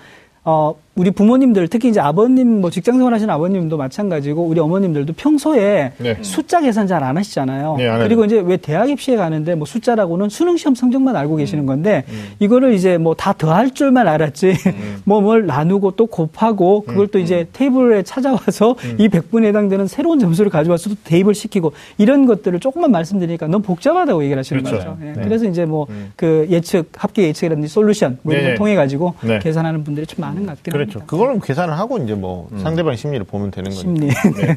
[0.44, 6.18] 어 우리 부모님들 특히 이제 아버님 뭐 직장 생활하시는 아버님도 마찬가지고 우리 어머님들도 평소에 네.
[6.20, 7.76] 숫자 계산 잘 안 하시잖아요.
[7.78, 7.98] 네.
[7.98, 12.04] 그리고 이제 왜 대학 입시에 가는데 뭐 숫자라고는 수능 시험 성적만 알고 계시는 건데
[12.38, 14.54] 이거를 이제 뭐 다 더할 줄만 알았지
[15.04, 20.90] 뭐뭘 나누고 또 곱하고 그걸 또 이제 테이블에 찾아와서 이 100분에 해당되는 새로운 점수를 가져와서
[20.90, 24.78] 또 대입을 시키고 이런 것들을 조금만 말씀드리니까 너무 복잡하다고 얘기를 하시는 그렇죠.
[24.90, 24.98] 거죠.
[25.02, 25.12] 예.
[25.12, 25.22] 네.
[25.24, 28.50] 그래서 이제 뭐 그 예측 합계 예측이라든지 솔루션 뭐 이런 네.
[28.50, 29.38] 걸 통해 가지고 네.
[29.38, 31.06] 계산하는 분들이 좀 많은 것 같긴 그렇죠.
[31.06, 33.80] 그걸 계산을 하고 이제 뭐 상대방 심리를 보면 되는 거니까.
[33.80, 34.06] 심리.
[34.06, 34.56] 네.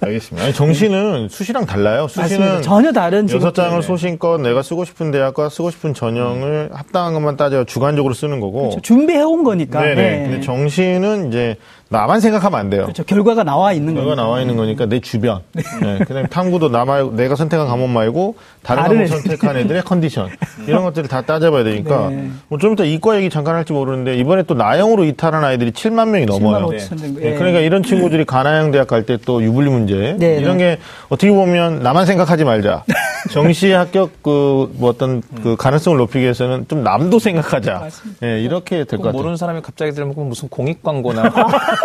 [0.00, 0.44] 알겠습니다.
[0.44, 2.02] 아니, 정시는 수시랑 달라요.
[2.02, 2.28] 맞습니다.
[2.28, 3.54] 수시는 전혀 다른 여섯.
[3.54, 8.70] 장을 소신껏 내가 쓰고 싶은 대학과 쓰고 싶은 전형을 합당한 것만 따져 주관적으로 쓰는 거고.
[8.70, 8.80] 그렇죠.
[8.80, 9.80] 준비해 온 거니까.
[9.80, 9.94] 네네.
[9.94, 10.22] 네.
[10.24, 11.56] 근데 정시는 이제
[11.88, 12.82] 나만 생각하면 안 돼요.
[12.82, 13.04] 그렇죠.
[13.04, 14.22] 결과가 나와 있는 결과 거니까.
[14.22, 15.40] 나와 있는 거니까 내 주변.
[15.54, 15.98] 네.
[15.98, 19.06] 그다음에 탐구도 나 말고 내가 선택한 과목 말고 다른 과목.
[19.06, 20.28] 선택한 애들의 컨디션
[20.66, 22.28] 이런 것들을 다 따져봐야 되니까 네.
[22.48, 26.40] 뭐좀 이따 이과 얘기 잠깐 할지 모르는데 이번에 또 나영으로 이탈한 아이들이 7만 명이 7만
[26.40, 26.66] 넘어요.
[26.76, 27.22] 5천 정도.
[27.22, 27.34] 예, 예.
[27.34, 31.82] 그러니까 이런 친구들이 가나양 대학 갈 때 또 유불리 문제 네, 이런 게 어떻게 보면
[31.84, 32.82] 나만 생각하지 말자.
[33.32, 37.88] 정시 합격 그 뭐 어떤 그 가능성을 높이기 위해서는 좀 남도 생각하자.
[38.24, 39.12] 예, 이렇게 될것꼭 같아요.
[39.18, 41.22] 모르는 사람이 갑자기 들으면 꼭 무슨 공익 광고나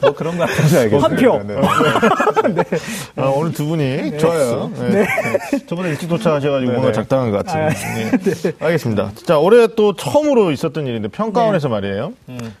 [0.00, 1.00] 뭐 그런 거 같은지 알겠어요.
[1.02, 1.42] 한 표.
[1.42, 2.64] 네.
[3.16, 4.70] 아, 오늘 두 분이 좋아요.
[4.90, 5.06] 네.
[5.66, 8.18] 저번에 일찍 도착하셔가지고 뭔가 작당한 것 같습니다.
[8.18, 8.52] 네.
[8.60, 9.10] 알겠습니다.
[9.26, 12.12] 자, 올해 또 처음으로 있었던 일인데 평가원에서 말이에요.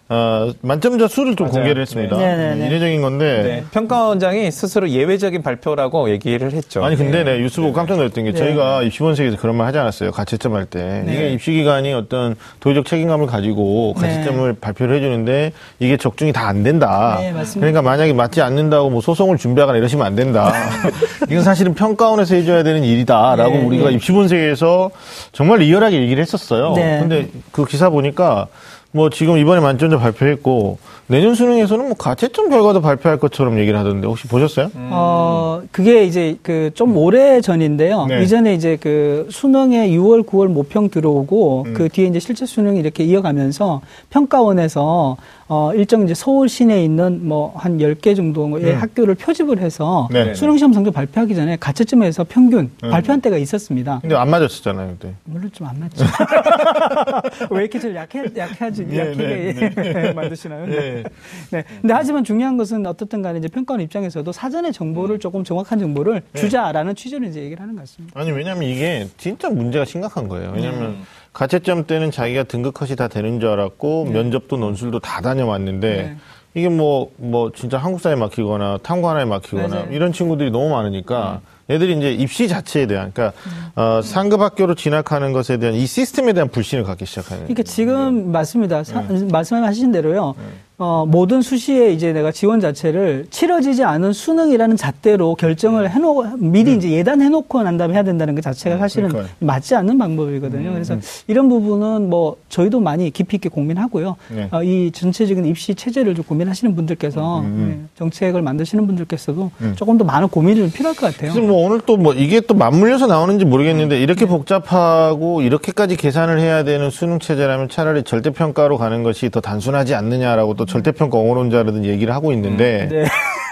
[0.08, 1.60] 어, 만점자 수를 좀 맞아요.
[1.60, 2.16] 공개를 했습니다.
[2.16, 2.36] 네.
[2.36, 2.66] 네, 네, 네.
[2.68, 3.42] 이례적인 건데.
[3.42, 6.84] 네, 평가원장이 스스로 예외적인 발표라고 얘기를 했죠.
[6.84, 10.10] 아니 근데 네, 뉴스 보고 깜짝 놀랐던 게 저희가 입시본색에서 그런 말 하지 않았어요.
[10.10, 11.04] 가채점 할 때.
[11.08, 17.16] 이게 입시기관이 어떤 도의적 책임감을 가지고 가채점을 발표를 해주는데 이게 적중이 다 안 된다.
[17.20, 17.60] 네, 맞습니다.
[17.60, 20.52] 그러니까 만약에 맞지 않는다고 뭐 소송을 준비하거나 이러시면 안 된다.
[21.30, 24.90] 이건 사실은 평가원에서 해줘야 되는 일이다라고 네, 우리가 입시본색에서
[25.32, 26.72] 정말 리얼하게 얘기를 했었어요.
[26.74, 26.98] 네.
[27.00, 28.46] 근데 그 기사 보니까
[28.92, 34.26] 뭐 지금 이번에 만점자 발표했고 내년 수능에서는 뭐 가채점 결과도 발표할 것처럼 얘기를 하던데 혹시
[34.28, 34.70] 보셨어요?
[34.74, 38.06] 어, 그게 이제 그 좀 오래 전인데요.
[38.06, 38.22] 네.
[38.22, 41.74] 이전에 이제 그 수능에 6월, 9월 모평 들어오고 음.
[41.74, 45.16] 그 뒤에 이제 실제 수능이 이렇게 이어가면서 평가원에서
[45.48, 50.14] 어, 일정 이제 서울 시내에 있는 뭐 한 10개 정도의 학교를 표집을 해서 음.
[50.14, 50.34] 네.
[50.34, 52.90] 수능 시험 성적 발표하기 전에 가채점에서 평균 음.
[52.90, 53.98] 발표한 때가 있었습니다.
[54.00, 55.14] 근데 안 맞았었잖아요, 그때.
[55.24, 56.04] 물론 좀 안 맞죠.
[57.50, 60.66] 왜 이렇게 좀 약해, 약하지, 네, 약하게 네, 만드시나요?
[60.66, 61.02] 네.
[61.50, 61.64] 네.
[61.80, 66.94] 근데 하지만 중요한 것은 어떻든 간에 이제 평가원 입장에서도 사전에 정보를 조금 정확한 정보를 주자라는
[66.94, 68.18] 취지로 이제 얘기를 하는 것 같습니다.
[68.18, 70.52] 아니 왜냐면 이게 진짜 문제가 심각한 거예요.
[70.54, 70.96] 왜냐면
[71.32, 76.16] 가채점 때는 자기가 등급컷이 다 되는 줄 알았고 면접도 논술도 다 다녀왔는데 네.
[76.54, 79.88] 이게 뭐 뭐 진짜 한국사에 막히거나 탐구 하나에 막히거나 맞아요.
[79.92, 83.38] 이런 친구들이 너무 많으니까 애들이 이제 입시 자체에 대한 그러니까
[83.76, 87.44] 어, 상급 학교로 진학하는 것에 대한 이 시스템에 대한 불신을 갖기 시작하는.
[87.44, 88.82] 그러니까 지금 맞습니다.
[88.84, 89.26] 사- 네.
[89.30, 90.34] 말씀하신 대로요.
[90.82, 96.90] 어, 모든 수시에 이제 내가 지원 자체를 치러지지 않은 수능이라는 잣대로 결정을 해놓, 미리 이제
[96.90, 99.12] 예단해 놓고 난 다음에 해야 된다는 것 자체가 사실은 음.
[99.12, 99.36] 그러니까요.
[99.40, 100.72] 음, 맞지 않는 방법이거든요.
[100.72, 104.16] 그래서 이런 부분은 뭐 저희도 많이 깊이 있게 고민하고요.
[104.34, 104.48] 네.
[104.52, 110.28] 어, 이 전체적인 입시 체제를 좀 고민하시는 분들께서 네, 정책을 만드시는 분들께서도 조금 더 많은
[110.28, 111.32] 고민이 좀 필요할 것 같아요.
[111.32, 114.02] 그래서 뭐 오늘 또 뭐 이게 또 맞물려서 나오는지 모르겠는데 네.
[114.02, 119.94] 이렇게 복잡하고 이렇게까지 계산을 해야 되는 수능 체제라면 차라리 절대 평가로 가는 것이 더 단순하지
[119.94, 123.04] 않느냐라고 또 절대평가 옹호론자라든 얘기를 하고 있는데 네.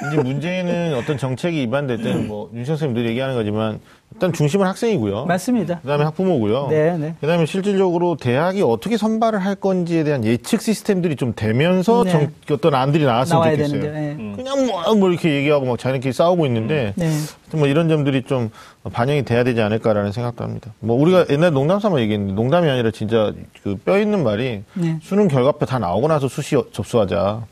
[0.06, 3.80] 이제 문제는 어떤 정책이 위반될 때는 뭐 윤석 선생님 늘 얘기하는 거지만
[4.12, 5.26] 일단 중심은 학생이고요.
[5.26, 5.80] 맞습니다.
[5.80, 6.68] 그다음에 학부모고요.
[6.70, 7.14] 네, 네.
[7.20, 12.10] 그다음에 실질적으로 대학이 어떻게 선발을 할 건지에 대한 예측 시스템들이 좀 되면서 네.
[12.10, 13.80] 정- 어떤 안들이 나왔으면 나와야 좋겠어요.
[13.80, 14.00] 되는데.
[14.08, 14.12] 예.
[14.14, 14.32] 음.
[14.36, 17.06] 그냥 뭐, 뭐 이렇게 얘기하고 막 자기네끼리 싸우고 있는데 네.
[17.06, 18.50] 하여튼 뭐 이런 점들이 좀
[18.90, 20.72] 반영이 돼야 되지 않을까라는 생각도 합니다.
[20.80, 23.32] 뭐 우리가 옛날 농담 삼아 얘기했는데 농담이 아니라 진짜
[23.62, 24.98] 그 뼈 있는 말이 네.
[25.02, 27.42] 수능 결과표 다 나오고 나서 수시 접수하자.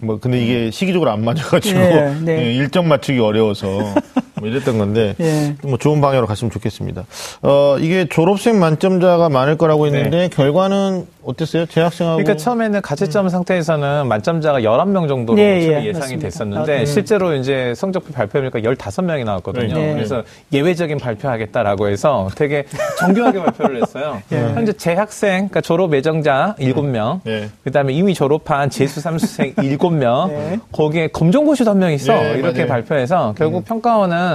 [0.00, 2.46] 뭐 근데 이게 시기적으로 안 맞아가지고 네, 네.
[2.46, 3.94] 예, 일정 맞추기 어려워서
[4.44, 5.54] 뭐 이랬던 건데 예.
[5.62, 7.04] 뭐 좋은 방향으로 갔으면 좋겠습니다.
[7.42, 11.64] 어 이게 졸업생 만점자가 많을 거라고 했는데 결과는 어땠어요?
[11.64, 16.22] 재학생하고 그러니까 처음에는 가채점 상태에서는 만점자가 11명 정도로 예, 예, 예상이 맞습니다.
[16.28, 16.84] 됐었는데 아, 네.
[16.86, 19.74] 실제로 이제 성적표 발표하니까 15명이 나왔거든요.
[19.74, 19.94] 네.
[19.94, 22.64] 그래서 예외적인 발표하겠다라고 해서 되게
[23.00, 24.20] 정교하게 발표를 했어요.
[24.28, 27.48] 현재 재학생, 그러니까 졸업 예정자 7명, 네.
[27.64, 30.58] 그다음에 이미 졸업한 재수 삼수생 7명, 네.
[30.72, 32.12] 거기에 검정고시도 한 명 있어.
[32.14, 32.68] 네, 이렇게 맞아요.
[32.68, 34.33] 발표해서 결국 평가원은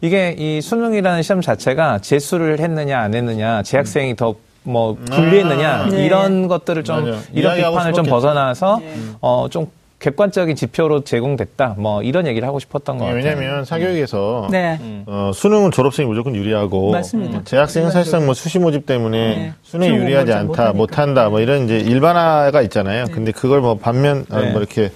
[0.00, 5.86] 이게 이 수능이라는 시험 자체가 재수를 했느냐 안 했느냐, 재학생이 더뭐 불리했느냐 아.
[5.88, 6.04] 네.
[6.04, 7.20] 이런 것들을 좀 맞아요.
[7.32, 8.10] 이런 비판을 좀 싶었겠죠.
[8.10, 8.80] 벗어나서
[9.20, 9.66] 어좀
[9.98, 11.74] 객관적인 지표로 제공됐다.
[11.78, 13.24] 뭐 이런 얘기를 하고 싶었던 것 예, 같아요.
[13.38, 14.78] 왜냐하면 사교육에서 네.
[15.06, 17.38] 어, 수능은 졸업생이 무조건 유리하고 맞습니다.
[17.38, 19.52] 어, 재학생은 사실상 뭐 수시 모집 때문에 네.
[19.62, 20.74] 수능이 수능 유리하지 않다.
[20.74, 23.06] 못한다, 뭐 이런 이제 일반화가 있잖아요.
[23.10, 24.50] 근데 그걸 뭐 반면 아, 네.
[24.50, 24.92] 뭐 이렇게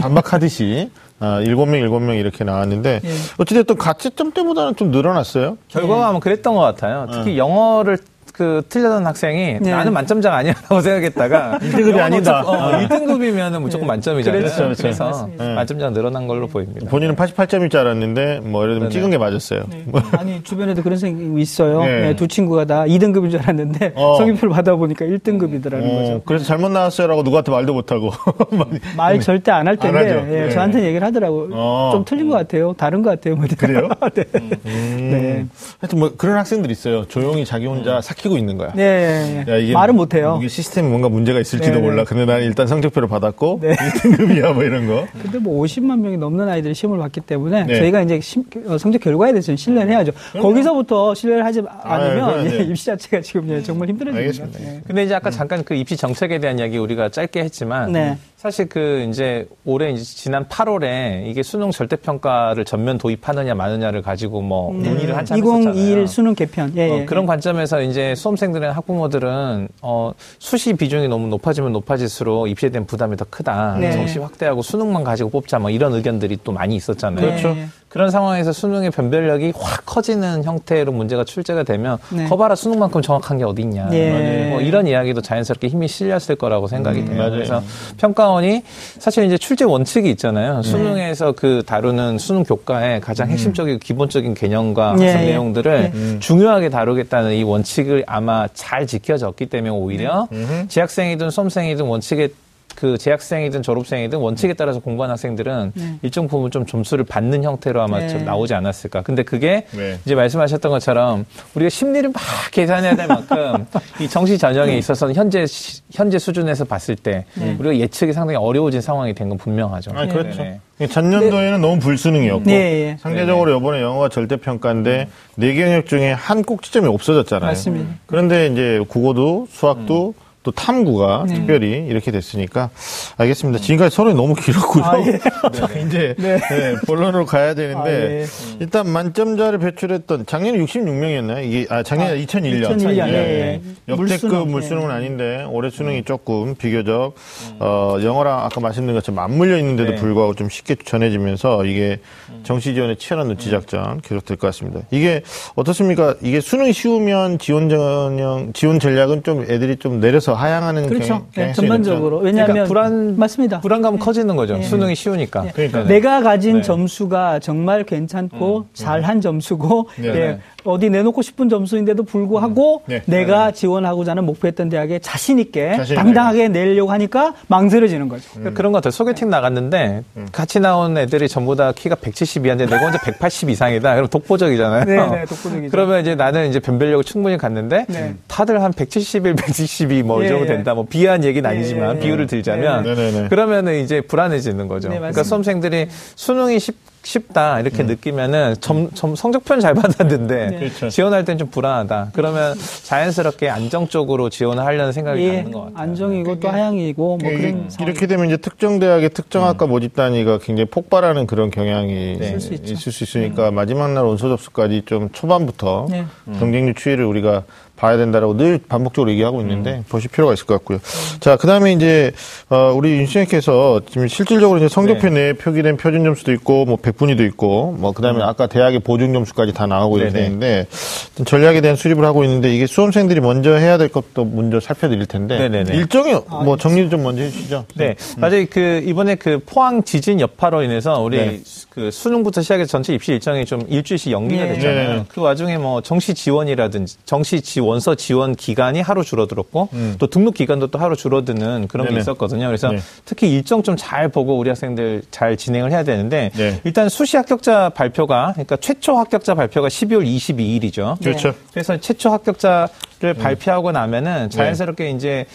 [0.00, 0.90] 반박하듯이
[1.22, 3.08] 아, 일곱 명 일곱 명 이렇게 나왔는데 예.
[3.38, 5.56] 어찌됐든 가채점 때보다는 좀 늘어났어요.
[5.68, 7.06] 결과가 아마 그랬던 것 같아요.
[7.12, 7.96] 특히 영어를
[8.32, 9.70] 그 틀렸던 학생이 네.
[9.70, 12.40] 나는 만점자가 아니라고 생각했다가 1등급이 아니다.
[12.40, 14.40] 어, 1등급이면 무조건 만점이잖아요.
[14.42, 14.82] 그렇죠, 그렇죠.
[14.82, 15.44] 그래서 맞습니다.
[15.44, 15.54] 네.
[15.54, 16.88] 만점자가 늘어난 걸로 보입니다.
[16.88, 18.90] 본인은 88점일 줄 알았는데 뭐 예를 들면 네네.
[18.90, 19.64] 찍은 게 맞았어요.
[19.86, 21.84] 뭐 아니 주변에도 그런 생각이 있어요.
[21.84, 22.08] 네.
[22.08, 24.16] 예, 두 친구가 다 2등급인 줄 알았는데 어.
[24.16, 26.22] 성적표를 받아보니까 1등급이더라는 어, 거죠.
[26.24, 28.10] 그래서 잘못 나왔어요라고 누구한테 말도 못하고
[28.96, 30.32] 말 절대 안 할 텐데 안.
[30.32, 30.50] 예, 네.
[30.50, 31.48] 저한테 얘기를 하더라고.
[31.52, 31.90] 어.
[31.92, 32.72] 좀 틀린 것 같아요.
[32.76, 33.36] 다른 것 같아요.
[33.36, 33.88] 뭐 그래요?
[34.14, 34.24] 네.
[34.66, 35.08] 음.
[35.10, 35.46] 네.
[35.80, 37.04] 하여튼 뭐 그런 학생들 있어요.
[37.06, 38.72] 조용히 자기 혼자 삭히고 있는 거야.
[38.74, 39.44] 네.
[39.48, 40.36] 야, 이게 말은 못해요.
[40.40, 41.86] 이게 시스템에 뭔가 문제가 있을지도 네, 네.
[41.86, 42.04] 몰라.
[42.04, 43.74] 근데 난 일단 성적표를 받았고 네.
[43.74, 45.06] 1등급이야 뭐 이런 거.
[45.22, 47.76] 근데 뭐 50만 명이 넘는 아이들이 시험을 봤기 때문에 네.
[47.78, 50.12] 저희가 이제 심- 어, 성적 결과에 대해서 신뢰를 해야죠.
[50.40, 52.60] 거기서부터 신뢰를 하지 않으면 그래야 돼요.
[52.60, 54.18] 예, 입시 자체가 지금 예, 정말 힘들어집니다.
[54.44, 54.60] 알겠습니다.
[54.76, 54.80] 예.
[54.86, 58.16] 근데 이제 아까 잠깐 그 입시 정책에 대한 이야기 우리가 짧게 했지만 네.
[58.42, 64.42] 사실 그 이제 올해 이제 지난 8월에 이게 수능 절대 평가를 전면 도입하느냐 마느냐를 가지고
[64.42, 66.06] 뭐 논의를 한참 2021 했었잖아요.
[66.08, 66.72] 수능 개편.
[66.74, 67.04] 예, 어, 예.
[67.04, 73.24] 그런 관점에서 이제 수험생들이나 학부모들은 어, 수시 비중이 너무 높아지면 높아질수록 입시에 대한 부담이 더
[73.30, 73.76] 크다.
[73.78, 73.92] 네.
[73.92, 75.60] 정시 확대하고 수능만 가지고 뽑자.
[75.60, 77.24] 뭐 이런 의견들이 또 많이 있었잖아요.
[77.24, 77.56] 그렇죠.
[77.92, 77.98] 네.
[78.02, 82.26] 그런 상황에서 수능의 변별력이 확 커지는 형태로 문제가 출제가 되면 네.
[82.26, 83.88] 거봐라 수능만큼 정확한 게 어디 있냐.
[83.92, 84.48] 예.
[84.50, 87.18] 뭐 이런 이야기도 자연스럽게 힘이 실렸을 거라고 생각이 음, 돼요.
[87.18, 87.32] 맞아요.
[87.32, 87.62] 그래서
[87.98, 88.62] 평가원이
[88.98, 90.62] 사실 이제 출제 원칙이 있잖아요.
[90.62, 95.26] 수능에서 그 다루는 수능 교과의 가장 핵심적이고 기본적인 개념과 예, 학습 예.
[95.26, 100.28] 내용들을 중요하게 다루겠다는 이 원칙을 아마 잘 지켜졌기 때문에 오히려
[100.68, 102.28] 재학생이든 수험생이든 원칙에
[102.74, 105.94] 그 재학생이든 졸업생이든 원칙에 따라서 공부하는 학생들은 네.
[106.02, 108.08] 일정 부분 좀 점수를 받는 형태로 아마 네.
[108.08, 109.02] 좀 나오지 않았을까.
[109.02, 109.98] 근데 그게 네.
[110.04, 113.66] 이제 말씀하셨던 것처럼 우리가 심리를 막 계산해야 될 만큼
[114.00, 117.24] 이 정시 전형에 있어서는 현재 시- 현재 수준에서 봤을 때
[117.58, 119.92] 우리가 예측이 상당히 어려워진 상황이 된 건 분명하죠.
[119.94, 120.42] 아, 그렇죠.
[120.42, 120.60] 네.
[120.88, 122.96] 전년도에는 너무 불수능이었고 네, 예.
[123.00, 127.46] 상대적으로 이번에 영어가 절대평가인데 네개 영역 중에 한 꼭지점이 없어졌잖아요.
[127.50, 127.94] 맞습니다.
[128.06, 131.34] 그런데 이제 국어도 수학도 또 탐구가 네.
[131.34, 132.70] 특별히 이렇게 됐으니까
[133.16, 133.60] 알겠습니다.
[133.60, 134.84] 지금까지 서론이 너무 길었고요.
[134.84, 135.18] 아, 예.
[135.52, 136.38] 자, 이제 네.
[136.38, 138.26] 네, 본론으로 가야 되는데 아, 예.
[138.60, 141.44] 일단 만점자를 배출했던 작년에 66명이었나요?
[141.44, 142.76] 이게 아 작년에 2001년.
[142.76, 143.60] 2001년, 예, 예.
[143.88, 144.94] 역대급 물수능, 물수능은 예.
[144.94, 147.14] 아닌데 올해 수능이 조금 비교적
[147.60, 149.96] 어, 영어랑 아까 말씀드린 것처럼 맞물려 있는데도 네.
[149.96, 152.00] 불구하고 좀 쉽게 전해지면서 이게
[152.42, 154.80] 정시 지원의 치열한 눈치 작전 계속될 것 같습니다.
[154.90, 155.22] 이게
[155.54, 156.16] 어떻습니까?
[156.22, 161.06] 이게 수능이 쉬우면 지원 전형 지원 전략은 좀 애들이 좀 내려서 하향하는 그렇죠.
[161.08, 162.10] 경- 네, 경향성이 전반적으로.
[162.16, 162.24] 높죠?
[162.26, 163.60] 왜냐하면 그러니까 불안- 맞습니다.
[163.60, 164.60] 불안감은 커지는 거죠.
[164.62, 165.46] 수능이 쉬우니까.
[165.54, 165.84] 그러니까.
[165.84, 166.62] 내가 가진 네.
[166.62, 170.08] 점수가 정말 괜찮고 잘한 점수고 네.
[170.08, 170.38] 예, 네.
[170.64, 173.02] 어디 내놓고 싶은 점수인데도 불구하고 네.
[173.06, 175.96] 내가 지원하고자 하는 목표했던 대학에 자신 있게 자신.
[175.96, 178.28] 당당하게 내려고 하니까 망설여지는 거죠.
[178.32, 178.90] 그러니까 그런 것 같아요.
[178.92, 183.94] 소개팅 나갔는데 같이 나온 애들이 전부 다 키가 172인데 내가 혼자 180 이상이다.
[183.94, 184.84] 그럼 독보적이잖아요.
[184.84, 185.70] 네, 네, 독보적이죠.
[185.70, 188.14] 그러면 이제 나는 이제 변별력을 충분히 갔는데 네.
[188.28, 190.48] 다들 한 171, 172 뭐이 예, 정도 예.
[190.48, 190.74] 된다.
[190.74, 192.00] 뭐 비하한 얘기는 예, 아니지만 예.
[192.00, 193.28] 비율을 들자면 네, 네, 네.
[193.28, 194.88] 그러면은 이제 불안해지는 거죠.
[194.88, 195.22] 네, 그러니까.
[195.22, 200.88] 수험생들이 수능이 쉽 쉽다 이렇게 느끼면은 점, 점 성적표는 잘 받았는데 그렇죠.
[200.88, 202.10] 지원할 땐 좀 불안하다.
[202.12, 205.78] 그러면 자연스럽게 안정적으로 지원을 하려는 생각이 예, 가는 것 같아요.
[205.78, 209.94] 안정이고 또 하향이고 뭐 이게 그런 상황이 이렇게 되면 이제 특정 대학의 특정 학과 모집
[209.94, 212.26] 단위가 굉장히 폭발하는 그런 경향이 네.
[212.36, 212.54] 있을 수.
[212.54, 216.04] 있을 수 있으니까 마지막 날 원서 접수까지 좀 초반부터 네.
[216.38, 217.42] 경쟁률 추이를 우리가
[217.82, 220.78] 봐야 된다라고 늘 반복적으로 얘기하고 있는데 보실 필요가 있을 것 같고요.
[221.18, 222.12] 자, 그다음에 이제
[222.48, 227.72] 어, 우리 윤수님께서 지금 실질적으로 이제 성적표 내에 표기된 표준 점수도 있고 뭐 백분위도 있고
[227.76, 232.68] 뭐 그다음에 아까 대학의 보증 점수까지 다 나오고 어떤 전략에 대한 수립을 하고 있는데 이게
[232.68, 235.74] 수험생들이 먼저 해야 될 것도 먼저 살펴드릴 텐데 네네네.
[235.76, 236.14] 일정이
[236.44, 237.64] 뭐 정리 좀 먼저 해주시죠.
[237.74, 238.46] 네, 맞아요.
[238.48, 241.40] 그 이번에 그 포항 지진 여파로 인해서 우리 네.
[241.68, 244.52] 그 수능부터 시작해서 전체 입시 일정이 좀 일주일씩 연기가 네.
[244.52, 244.88] 됐잖아요.
[244.88, 245.04] 네네.
[245.08, 250.68] 그 와중에 뭐 정시 지원이라든지 정시 지원 서 지원 기간이 하루 줄어들었고 또 등록 기간도
[250.68, 251.94] 또 하루 줄어드는 그런 게 음.
[251.94, 252.00] 네네.
[252.00, 252.46] 있었거든요.
[252.46, 252.78] 그래서 네.
[253.04, 256.60] 특히 일정 좀 잘 보고 우리 학생들 잘 진행을 해야 되는데 네.
[256.64, 261.02] 일단 수시 합격자 발표가 그러니까 최초 합격자 발표가 12월 22일이죠.
[261.02, 261.34] 그렇죠.
[261.50, 265.26] 그래서 최초 합격자를 발표하고 나면은 자연스럽게 이제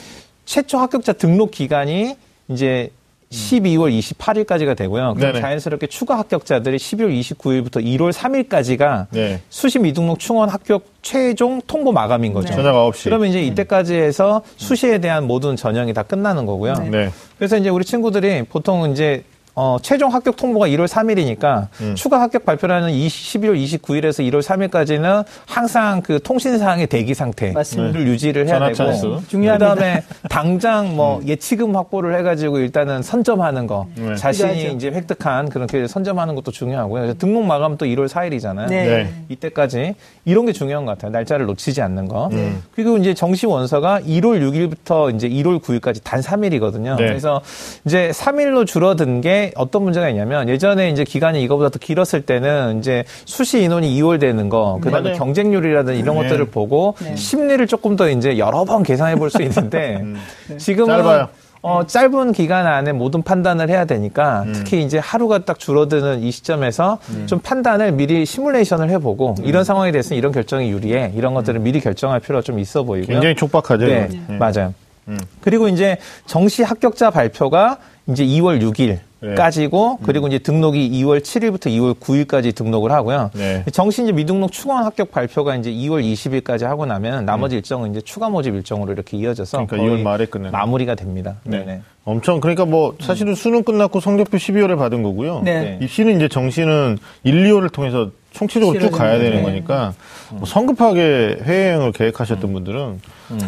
[0.46, 2.16] 최초 합격자 등록 기간이
[2.50, 2.92] 이제
[3.32, 5.16] 12월 28일까지가 되고요.
[5.16, 5.42] 그럼 네네.
[5.42, 9.42] 자연스럽게 추가 합격자들이 12월 29일부터 1월 3일까지가 네.
[9.50, 12.54] 수시 미등록 충원 합격 최종 통보 마감인 거죠.
[12.54, 13.04] 저녁 9시.
[13.06, 16.76] 그러면 이제 이때까지 해서 수시에 대한 모든 전형이 다 끝나는 거고요.
[16.90, 17.12] 네.
[17.38, 19.24] 그래서 이제 우리 친구들이 보통 이제
[19.60, 21.96] 어, 최종 합격 통보가 1월 3일이니까 음.
[21.96, 28.00] 추가 합격 발표라는 20, 12월 29일에서 1월 3일까지는 항상 그 통신 사항의 대기 상태를 맞습니다.
[28.00, 29.02] 유지를 해야 되고 찬스.
[29.30, 29.74] 중요합니다.
[29.74, 34.14] 그다음에 당장 뭐 예치금 확보를 해 가지고 일단은 선점하는 거 네.
[34.14, 34.76] 자신이 필요하죠.
[34.76, 37.16] 이제 획득한 그렇게 선점하는 것도 중요하고요.
[37.16, 38.70] 등록 마감 또 1월 4일이잖아요.
[38.70, 38.86] 네.
[38.86, 39.14] 네.
[39.30, 41.10] 이때까지 이런 게 중요한 것 같아요.
[41.12, 42.30] 날짜를 놓치지 않는 거.
[42.32, 42.62] 음.
[42.76, 46.96] 그리고 이제 정시 원서가 1월 6일부터 이제 1월 9일까지 단 3일이거든요.
[46.96, 47.08] 네.
[47.08, 47.42] 그래서
[47.86, 53.04] 이제 3일로 줄어든 게 어떤 문제가 있냐면 예전에 이제 기간이 이거보다 더 길었을 때는 이제
[53.26, 55.18] 수시 인원이 2월 되는 거, 그다음에 맞아요.
[55.20, 56.24] 경쟁률이라든 이런 네.
[56.24, 60.04] 것들을 보고 심리를 조금 더 이제 여러 번 계산해 볼 수 있는데
[60.58, 60.98] 지금은 음.
[61.04, 61.28] 짧아요.
[61.64, 64.54] 어, 짧은 기간 안에 모든 판단을 해야 되니까 음.
[64.54, 69.46] 특히 이제 하루가 딱 줄어드는 이 시점에서 좀 판단을 미리 시뮬레이션을 해보고 음.
[69.46, 73.08] 이런 상황에 대해서는 이런 결정이 유리해 이런 것들을 미리 결정할 필요가 좀 있어 보이고요.
[73.16, 73.86] 굉장히 촉박하죠.
[73.86, 74.08] 네.
[74.28, 74.38] 네.
[74.38, 74.74] 맞아요.
[75.10, 75.18] 음.
[75.42, 79.00] 그리고 이제 정시 합격자 발표가 이제 2월 6일.
[79.20, 79.34] 네.
[79.34, 83.32] 까지고 그리고 이제 등록이 2월 7일부터 2월 9일까지 등록을 하고요.
[83.34, 83.64] 네.
[83.72, 88.30] 정시 이제 미등록 추가원 합격 발표가 이제 2월 20일까지 하고 나면 나머지 일정은 이제 추가
[88.30, 89.68] 모집 일정으로 이렇게 이어져서 음.
[89.68, 90.52] 그러니까 거의 2월 말에 끝내는.
[90.52, 91.36] 마무리가 됩니다.
[91.44, 91.60] 네.
[91.60, 91.82] 네네.
[92.08, 95.42] 엄청 그러니까 뭐 사실은 수능 끝났고 성적표 12월에 받은 거고요.
[95.44, 95.78] 네.
[95.82, 99.42] 입시는 이제 정시는 1, 2월을 통해서 총체적으로 쭉 가야 되는 네.
[99.42, 99.94] 거니까
[100.32, 103.02] 뭐 성급하게 해외여행을 계획하셨던 분들은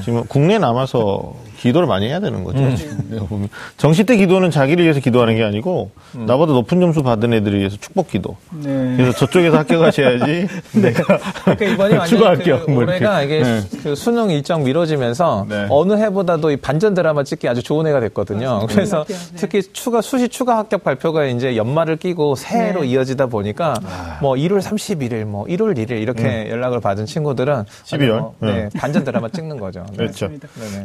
[0.03, 2.75] 지금 국내에 남아서 기도를 많이 해야 되는 거죠.
[2.75, 3.49] 지금 내가 보면.
[3.77, 8.09] 정시 때 기도는 자기를 위해서 기도하는 게 아니고 나보다 높은 점수 받은 애들을 위해서 축복
[8.09, 8.35] 기도.
[8.51, 8.95] 네.
[8.97, 10.47] 그래서 저쪽에서 합격하셔야지
[10.81, 12.97] 내가 그러니까 이번에 추가 그 합격 뭐 이렇게.
[13.05, 13.61] 올해가 이게 네.
[13.83, 15.67] 그 수능 일정 미뤄지면서 네.
[15.69, 18.48] 어느 해보다도 이 반전 드라마 찍기 아주 좋은 해가 됐거든요.
[18.67, 19.17] 그래서 같아요.
[19.17, 19.35] 네.
[19.37, 22.87] 특히 추가 수시 추가 합격 발표가 이제 연말을 끼고 새해로 네.
[22.87, 24.17] 이어지다 보니까 아.
[24.21, 28.19] 뭐 1월 31일, 뭐 1월 1일 이렇게 연락을 받은 친구들은 12월?
[28.19, 29.85] 뭐, 네, 반전 드라마 찍는 거죠.
[29.91, 29.97] 네.
[29.97, 30.29] 그렇죠.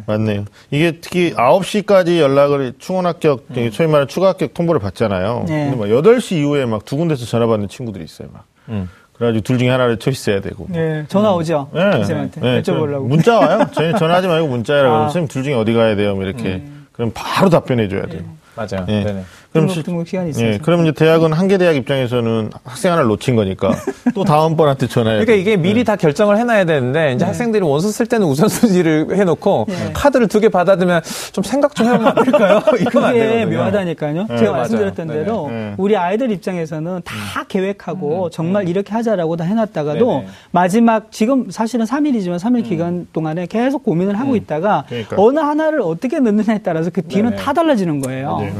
[0.07, 0.45] 맞네요.
[0.71, 5.45] 이게 특히 9시까지 연락을 충원 합격, 소위 말하는 추가 합격 통보를 받잖아요.
[5.49, 5.71] 네.
[5.71, 8.45] 근데 막 8시 이후에 막 두 군데서 전화 받는 친구들이 있어요, 막.
[8.69, 8.89] 음.
[9.15, 10.67] 그래가지고 둘 중에 하나를 초이스해야 되고.
[10.69, 11.05] 네.
[11.09, 11.69] 전화 오죠.
[11.73, 11.81] 네.
[11.93, 13.07] 선생님한테 네, 저 여쭤보려고.
[13.07, 13.67] 문자 와요.
[13.73, 14.49] 저희 전화하지 말고.
[14.49, 15.03] 그러면 아.
[15.05, 16.15] 선생님 둘 중에 어디 가야 돼요?
[16.15, 16.63] 뭐 이렇게.
[16.95, 18.23] 그럼 바로 답변해 줘야 돼요.
[18.55, 18.87] 맞아요.
[18.89, 19.25] 예.
[19.55, 20.47] 그럼 등록, 실- 등록 시간이 있어요.
[20.49, 23.71] 예, 그러면 이제 대학은 한 개 대학 입장에서는 학생 하나를 놓친 거니까
[24.15, 25.41] 또 다음 번한테 전화해야 그러니까.
[25.41, 30.41] 이게 미리 다 결정을 해놔야 되는데 이제 학생들이 원서 쓸 때는 우선순위를 해놓고 카드를 두
[30.41, 32.61] 개 받아두면 좀 생각 좀 해보면 안 될까요?
[32.91, 33.45] 그게.
[33.47, 34.27] 묘하다니까요.
[34.29, 34.53] 네, 제가.
[34.53, 35.21] 말씀드렸던 네네.
[35.25, 35.75] 대로 네.
[35.79, 40.25] 우리 아이들 입장에서는 다 계획하고 정말 이렇게 하자라고 다 해놨다가도.
[40.51, 45.17] 마지막 지금 사실은 3일이지만 3일 기간 동안에 계속 고민을 하고 있다가 그러니까.
[45.19, 47.37] 어느 하나를 어떻게 넣느냐에 따라서 그 뒤는.
[47.37, 48.39] 다 달라지는 거예요.
[48.41, 48.53] 네,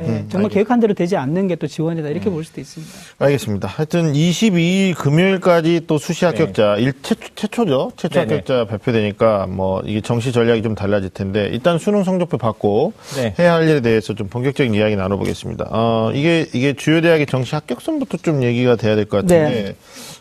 [0.00, 0.24] 네.
[0.40, 2.92] 정말 음, 예, 음, 계획한 대로 되지 않는 게 또 지원이다 이렇게 볼 수도 있습니다.
[3.18, 3.68] 알겠습니다.
[3.68, 8.34] 하여튼 22일 금요일까지 또 수시 합격자 일 최초, 죠 최초 네네.
[8.34, 13.34] 합격자 발표되니까 뭐 이게 정시 전략이 좀 달라질 텐데 일단 수능 성적표 받고 네.
[13.38, 15.68] 해야 할 일에 대해서 좀 본격적인 이야기 나눠보겠습니다.
[15.70, 19.74] 어, 이게 이게 주요 대학의 정시 합격선부터 좀 얘기가 돼야 될 것 같은데 네.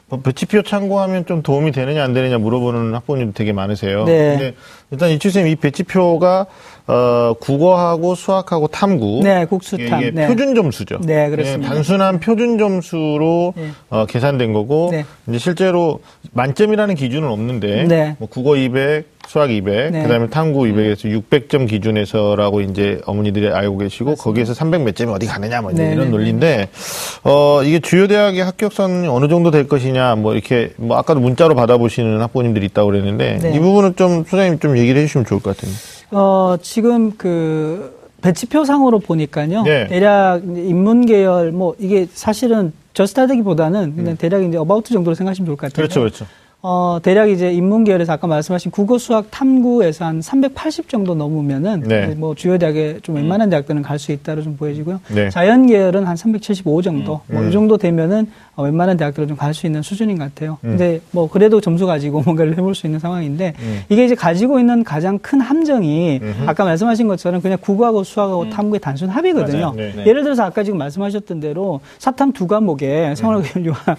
[0.10, 4.06] 뭐 배치표 참고하면 좀 도움이 되느냐 안 되느냐 물어보는 학부모님도 되게 많으세요.
[4.06, 4.30] 네.
[4.32, 4.56] 근데
[4.92, 6.48] 일단 이추쌤 이 배치표가
[6.90, 10.02] 어, 국어하고 수학하고 탐구 네, 국수탐.
[10.02, 10.28] 이게 네.
[10.28, 11.00] 표준 점수죠.
[11.04, 11.72] 네, 그렇습니다.
[11.72, 13.70] 단순한 표준 점수로 네.
[13.92, 15.06] 어, 계산된 거고 네.
[15.28, 16.00] 이제 실제로
[16.32, 18.16] 만점이라는 기준은 없는데 네.
[18.18, 20.02] 뭐 국어 200, 수학 200, 네.
[20.02, 25.62] 그다음에 탐구 200에서 600점 기준에서라고 이제 어머니들이 알고 계시고 거기에서 300 몇 점이 어디 가느냐
[25.62, 26.06] 뭐 이런 네.
[26.06, 26.70] 논리인데
[27.24, 32.20] 어 이게 주요 대학의 합격선이 어느 정도 될 것이냐 뭐 이렇게 뭐 아까도 문자로 받아보시는
[32.20, 33.56] 학부모님들이 있다고 그랬는데 네.
[33.56, 35.76] 이 부분은 좀 소장님 좀 얘기를 해 주시면 좋을 것 같은데.
[36.12, 39.64] 어, 지금 그 배치표상으로 보니까요.
[39.64, 39.88] 네.
[39.88, 45.72] 대략 인문 계열 뭐 이게 사실은 저스타되기보다는 그냥 대략 이제 어바우트 정도로 생각하시면 좋을 것
[45.72, 45.84] 같아요.
[45.88, 46.26] 그렇죠, 그렇죠.
[46.62, 52.08] 어, 대략 이제 인문 계열에서 아까 말씀하신 국어 수학 탐구에서 한 380 정도 넘으면은 네.
[52.18, 55.00] 뭐 주요 대학에 좀 웬만한 대학들은 갈 수 있다로 좀 보여지고요.
[55.16, 55.30] 네.
[55.30, 57.22] 자연 계열은 한 375 정도.
[57.28, 57.48] 뭐 음.
[57.48, 60.58] 이 정도 되면은 어, 웬만한 대학들은 좀갈 수 있는 수준인 것 같아요.
[60.66, 60.72] 음.
[60.72, 63.80] 근데 뭐 그래도 점수 가지고 뭔가를 해볼 수 있는 상황인데 음.
[63.88, 66.44] 이게 이제 가지고 있는 가장 큰 함정이 음흠.
[66.46, 69.74] 아까 말씀하신 것처럼 그냥 국어하고 수학하고 탐구의 단순 합이거든요.
[69.74, 69.94] 맞아요.
[69.96, 70.04] 네.
[70.06, 73.96] 예를 들어서 아까 지금 말씀하셨던 대로 사탐 두 과목에 생활교육과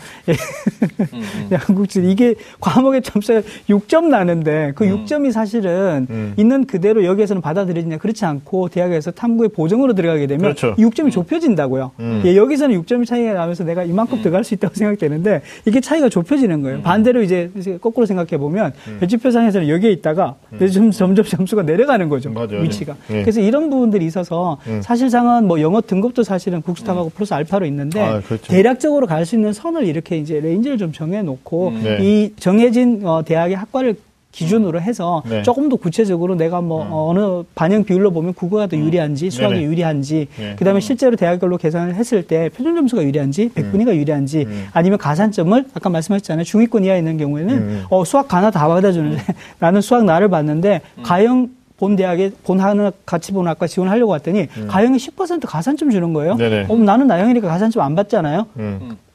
[1.67, 6.35] 한국질 이게 과목의 점수가 6점 나는데 그 6점이 사실은 음.
[6.37, 10.75] 있는 그대로 여기에서는 받아들여지냐 그렇지 않고 대학에서 탐구의 보정으로 들어가게 되면 그렇죠.
[10.77, 11.93] 이 6점이 좁혀진다고요.
[12.01, 12.23] 음.
[12.27, 16.83] 예, 여기서는 6점이 차이가 나면서 내가 이만큼 들어갈 수 있다고 생각되는데 이게 차이가 좁혀지는 거예요.
[16.83, 20.37] 반대로 이제 거꾸로 생각해 보면 배치표상에서는 여기에 있다가
[20.73, 22.31] 점, 점점 점수가 내려가는 거죠.
[22.31, 22.61] 맞아요.
[22.63, 22.97] 위치가.
[23.09, 23.23] 네.
[23.23, 24.81] 그래서 이런 부분들이 있어서 음.
[24.83, 28.53] 사실상은 뭐 영어 등급도 사실은 국수탐하고 플러스 알파로 있는데 아, 그렇죠.
[28.53, 31.99] 대략적으로 갈 수 있는 선을 이렇게 이제 range를 좀 정해 놓고 네.
[32.01, 33.95] 이 정해진 어, 대학의 학과를
[34.33, 35.43] 기준으로 해서 네.
[35.43, 39.67] 조금 더 구체적으로 내가 뭐 어, 느 반영 비율로 보면 국어가 더 유리한지 수학이 네네.
[39.67, 40.55] 유리한지 네.
[40.57, 44.67] 그다음에 실제로 대학별로 계산을 했을 때 표준 점수가 유리한지 백분위가 유리한지 음.
[44.73, 47.85] 아니면 가산점을 아까 말씀하셨잖아요 중위권 이하에 있는 경우에는 음.
[47.91, 49.21] 어, 수학 가나 다 받아주는데
[49.59, 54.99] 나는 수학 나를 봤는데 가형 본 대학에 본 하나 같이 본 학과 지원하려고 했더니 가형이
[54.99, 56.33] 10% 가산점 주는 거예요.
[56.33, 56.37] 음.
[56.37, 56.67] 네네.
[56.69, 58.47] 어, 나는 나형이니까 가산점 안 받잖아요.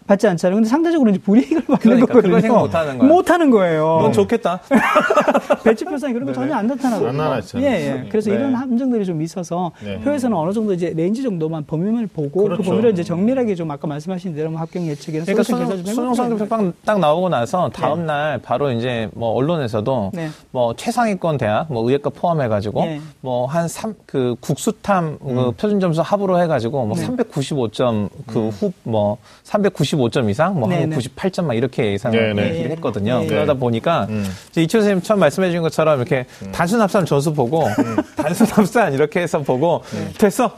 [0.06, 0.08] 음.
[0.08, 0.56] 받지 않잖아요.
[0.58, 2.30] 근데 상대적으로 이제 불이익을 받는 그러니까 거거든요.
[2.36, 3.10] 그걸 생각 못 하는 거야.
[3.10, 4.00] 못 하는 거예요.
[4.02, 4.60] 넌 좋겠다.
[5.64, 7.10] 배치 표상에 그런 거 전혀 안 나타나거든요.
[7.10, 7.60] 안 나타나죠.
[7.62, 8.10] 예, 예.
[8.10, 8.36] 그래서 네.
[8.36, 10.00] 이런 함정들이 좀 있어서 네.
[10.02, 12.62] 표에서는 어느 정도 이제 range 정도만 범위를 보고 그렇죠.
[12.62, 15.86] 그 범위를 이제 정밀하게 좀 아까 말씀하신 대로 뭐 합격 예측이나 그러니까 수능, 계산 좀
[15.88, 20.30] 수능 해보고 성적표 딱, 딱 나오고 나서 다음 날 바로 이제 뭐 언론에서도 네.
[20.52, 23.02] 뭐 최상위권 대학 뭐 의예과 포함해 가지고 네.
[23.22, 27.08] 뭐한 삼 그 국수탐 그 표준 점수 합으로 해 가지고 뭐 네.
[27.08, 30.98] 395점 그 후 뭐 395점 이상 뭐 네, 한 네.
[30.98, 32.50] 98점 막 이렇게 예상을 네, 네.
[32.54, 33.20] 얘기를 했거든요.
[33.20, 33.28] 네.
[33.28, 34.26] 그러다 보니까 음.
[34.52, 37.66] 이제 이철 선생님 처음 말씀해 주신 것처럼 이렇게 단순 합산 점수 보고
[38.16, 39.82] 단순 합산 이렇게 해서 보고
[40.18, 40.56] 됐어.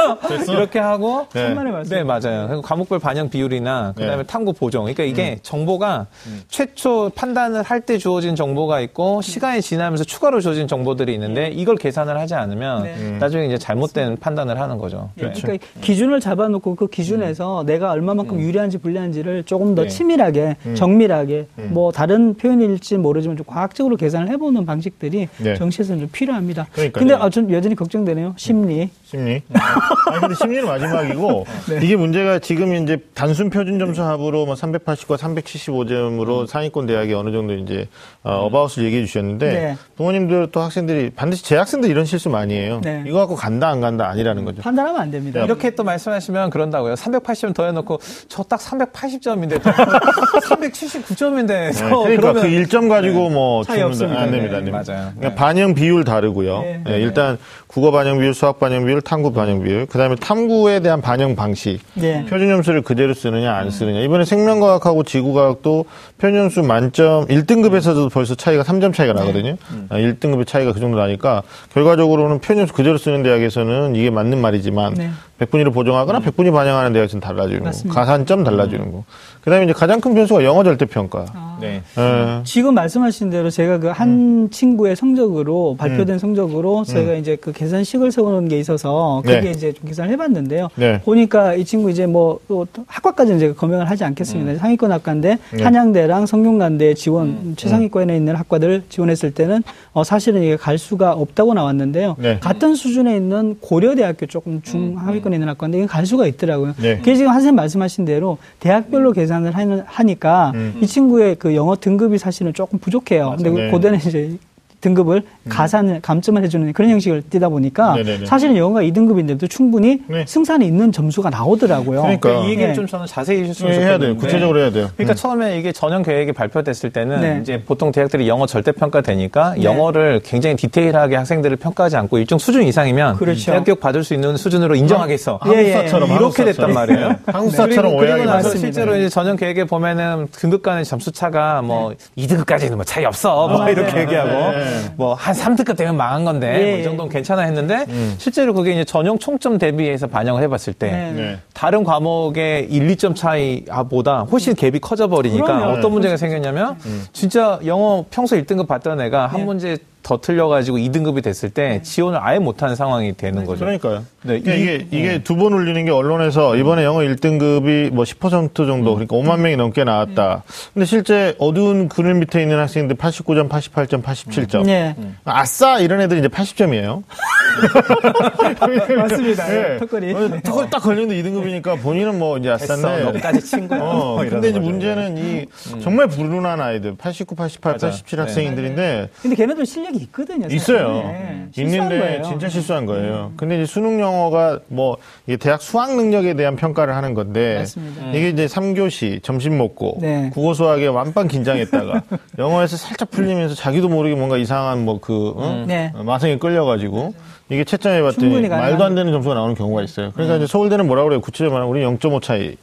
[0.48, 1.48] 이렇게 하고 네.
[1.48, 1.96] 천만의 말씀.
[1.96, 2.46] 네, 맞아요.
[2.46, 4.22] 그리고 과목별 반영 비율이나 그다음에 네.
[4.24, 4.84] 탐구 보정.
[4.84, 6.06] 그러니까 이게 정보가
[6.48, 12.18] 최초 판단을 할 때 주어진 정보가 있고 시간이 지나면서 추가로 주어진 정보들이 있는데 이걸 계산을
[12.18, 12.94] 하지 않으면 네.
[12.98, 13.16] 음.
[13.18, 15.10] 나중에 이제 잘못된 판단을 하는 거죠.
[15.18, 15.32] 예, 네.
[15.40, 19.88] 그러니까 기준을 잡아놓고 그 기준에서 내가 얼마만큼 유리한지 불리한지를 조금 더 네.
[19.88, 25.54] 치밀하게, 정밀하게, 뭐 다른 표현일지 모르지만 좀 과학적으로 계산을 해보는 방식들이 네.
[25.54, 26.66] 정시에서는 좀 필요합니다.
[26.72, 27.00] 그러니까요.
[27.00, 28.34] 근데 아, 전 여전히 걱정되네요.
[28.36, 28.90] 심리.
[29.04, 29.42] 심리.
[29.52, 31.80] 아니 근데 심리는 마지막이고 네.
[31.82, 37.54] 이게 문제가 지금 이제 단순 표준 점수 합으로 뭐 380과 375점으로 상위권 대학이 어느 정도
[37.54, 37.88] 이제
[38.22, 39.76] 어, 어바웃을 얘기해 주셨는데 네.
[39.96, 42.80] 부모님들 또 학생들이 반드시 재학생들 이런 실수 많이 해요.
[42.82, 43.04] 네.
[43.06, 44.62] 이거 갖고 간다 안 간다 아니라는 거죠.
[44.62, 45.42] 판단하면 안 됩니다.
[45.44, 46.94] 이렇게 또 말씀하시면 그런다고요.
[46.94, 51.46] 380점 더 해놓고 저딱 380점인데 379점인데
[52.06, 54.20] 네, 그러니까 그 1점 가지고 뭐 차이 없습니다.
[54.20, 54.52] 안 됩니다.
[54.52, 54.92] 네, 안 됩니다.
[54.92, 55.12] 맞아요.
[55.16, 56.62] 그러니까 반영 비율 다르고요.
[56.62, 56.80] 네.
[56.84, 61.36] 네, 일단 국어 반영 비율, 수학 반영 비율, 탐구 반영 비율, 그다음에 탐구에 대한 반영
[61.36, 61.80] 방식.
[61.94, 62.24] 네.
[62.26, 64.00] 표준 점수를 그대로 쓰느냐 안 쓰느냐.
[64.00, 65.84] 이번에 생명과학하고 지구과학도
[66.20, 69.56] 표준 점수 만점 1등급에서도 벌써 차이가 3점 차이가 나거든요.
[69.88, 74.94] 아, 1등급의 차이가 그 정도 나니까 결과적으로는 표준 점수 그대로 쓰는 대학에서는 이게 맞는 말이지만
[74.94, 75.10] 네.
[75.40, 77.94] 100분위로 보정하거나 100분위 반영하는 대학에서는 달라지는 맞습니다.
[77.94, 78.00] 거.
[78.00, 79.04] 가산점 달라지는 거.
[79.40, 81.24] 그다음에 이제 가장 큰 변수가 영어 절대 평가.
[81.60, 81.82] 네.
[81.98, 82.40] 예.
[82.44, 84.50] 지금 말씀하신 대로 제가 그한 음.
[84.50, 89.50] 친구의 성적으로 발표된 성적으로 제가 이제 그 계산식을 세우는 게 있어서 그게 네.
[89.50, 90.68] 이제 좀 계산을 해봤는데요.
[90.74, 91.00] 네.
[91.00, 94.58] 보니까 이 친구 이제 뭐또 학과까지는 제가 검명을 하지 않겠습니다.
[94.60, 95.56] 상위권 학과인데 음.
[95.56, 95.62] 네.
[95.62, 95.66] 음.
[95.66, 101.54] 한양대 랑 성균관대 지원 최상위권에 있는 학과들 지원했을 때는 어 사실은 이게 갈 수가 없다고
[101.54, 102.16] 나왔는데요.
[102.18, 102.38] 네.
[102.40, 106.74] 같은 수준에 있는 고려대학교 조금 중하위권에 있는 학과인데 이건 갈 수가 있더라고요.
[106.78, 106.98] 네.
[106.98, 109.52] 그게 지금 한선생님 말씀하신 대로 대학별로 계산을
[109.86, 110.78] 하니까 음.
[110.82, 113.34] 이 친구의 그 영어 등급이 사실은 조금 부족해요.
[113.36, 113.70] 근데 네.
[113.70, 114.36] 고대는 이제
[114.80, 118.26] 등급을 가산을 감점을 해주는 그런 형식을 띠다 보니까 네네네.
[118.26, 120.24] 사실은 영어가 2등급인데도 충분히 네.
[120.26, 122.02] 승산이 있는 점수가 나오더라고요.
[122.02, 122.20] 그러니까.
[122.28, 122.74] 그러니까 이 얘기를 네.
[122.74, 124.04] 좀 저는 자세히 해주셨으면 예, 좋겠는데.
[124.04, 124.16] 해야 돼요.
[124.16, 124.88] 구체적으로 해야 돼요.
[124.96, 127.38] 그러니까 처음에 이게 전형 계획이 발표됐을 때는 네.
[127.42, 129.64] 이제 보통 대학들이 영어 절대 평가 되니까 네.
[129.64, 133.50] 영어를 굉장히 디테일하게 학생들을 평가하지 않고 일정 수준 이상이면 그렇죠.
[133.50, 135.40] 대학 교육 받을 수 있는 수준으로 인정하겠어.
[135.46, 135.54] 예, 예.
[135.74, 136.74] 한국사처럼 이렇게 됐단 한국사처럼.
[136.74, 137.16] 말이에요.
[137.26, 138.58] 한국사처럼 그리고, 오해하게 나서 맞습니다.
[138.58, 143.48] 실제로 이제 전형 계획에 보면은 등급 간의 점수 차가 뭐 2등급까지는 뭐 차이 없어.
[143.48, 144.00] 뭐 아, 이렇게 네.
[144.02, 144.30] 얘기하고
[144.70, 144.94] 네.
[144.96, 146.82] 뭐한 3등급 되면 망한 건데 예, 뭐이 예.
[146.84, 147.86] 정도는 괜찮아 했는데
[148.18, 151.12] 실제로 그게 이제 전형 총점 대비해서 반영을 해봤을 때 네.
[151.12, 151.38] 네.
[151.52, 155.70] 다른 과목의 1, 2점 차이보다 훨씬 갭이 커져 버리니까.
[155.72, 156.76] 어떤 문제가 생겼냐면
[157.12, 159.44] 진짜 영어 평소 1등급 받던 애가 한 네.
[159.44, 163.60] 문제 더 틀려가지고 2등급이 됐을 때 지원을 아예 못하는 상황이 되는 거죠.
[163.60, 164.04] 그러니까요.
[164.22, 168.94] 네, 그러니까 이- 이게 이게 두번 울리는 게 언론에서 이번에 영어 1등급이 뭐 10% 정도
[168.94, 170.42] 그러니까 5만 명이 넘게 나왔다.
[170.74, 174.64] 근데 실제 어두운 그늘 밑에 있는 학생들 89점, 88점, 87점.
[174.64, 174.96] 네.
[175.24, 177.02] 아싸 이런 애들이 이제 80점이에요.
[178.96, 179.54] 맞습니다.
[179.74, 180.12] 예, 턱걸이.
[180.42, 183.04] 턱걸이 딱 걸리는데 2등급이니까 본인은 뭐 이제 아싸인데.
[183.04, 183.80] 너까지 친 거야.
[183.80, 184.58] 어, 뭐 근데 이제.
[184.58, 185.46] 문제는 이
[185.80, 187.92] 정말 불운한 아이들 89, 88, 맞아요.
[187.92, 188.22] 87 네.
[188.22, 190.46] 학생들인데 근데 걔네들 실력이 있거든요.
[190.50, 190.92] 있어요.
[190.92, 191.46] 네.
[191.56, 192.18] 있는데 거예요.
[192.18, 192.22] 음.
[192.24, 193.32] 진짜 실수한 거예요.
[193.36, 194.96] 근데 이제 수능 영어가 뭐
[195.26, 198.10] 이게 대학 수학 능력에 대한 평가를 하는 건데 맞습니다.
[198.12, 200.30] 이게 이제 3교시 점심 먹고 네.
[200.32, 202.02] 국어 수학에 완빵 긴장했다가
[202.38, 205.64] 영어에서 살짝 풀리면서 자기도 모르게 뭔가 이상한 뭐그 어?
[205.66, 205.92] 네.
[206.04, 207.14] 마성에 끌려가지고
[207.50, 210.12] 이게 채점해 봤더니 말도 안 되는 점수가 나오는 경우가 있어요.
[210.12, 211.20] 그러니까 이제 서울대는 뭐라 그래요?
[211.20, 212.56] 구체적으로 말하면 우리 0.5 차이.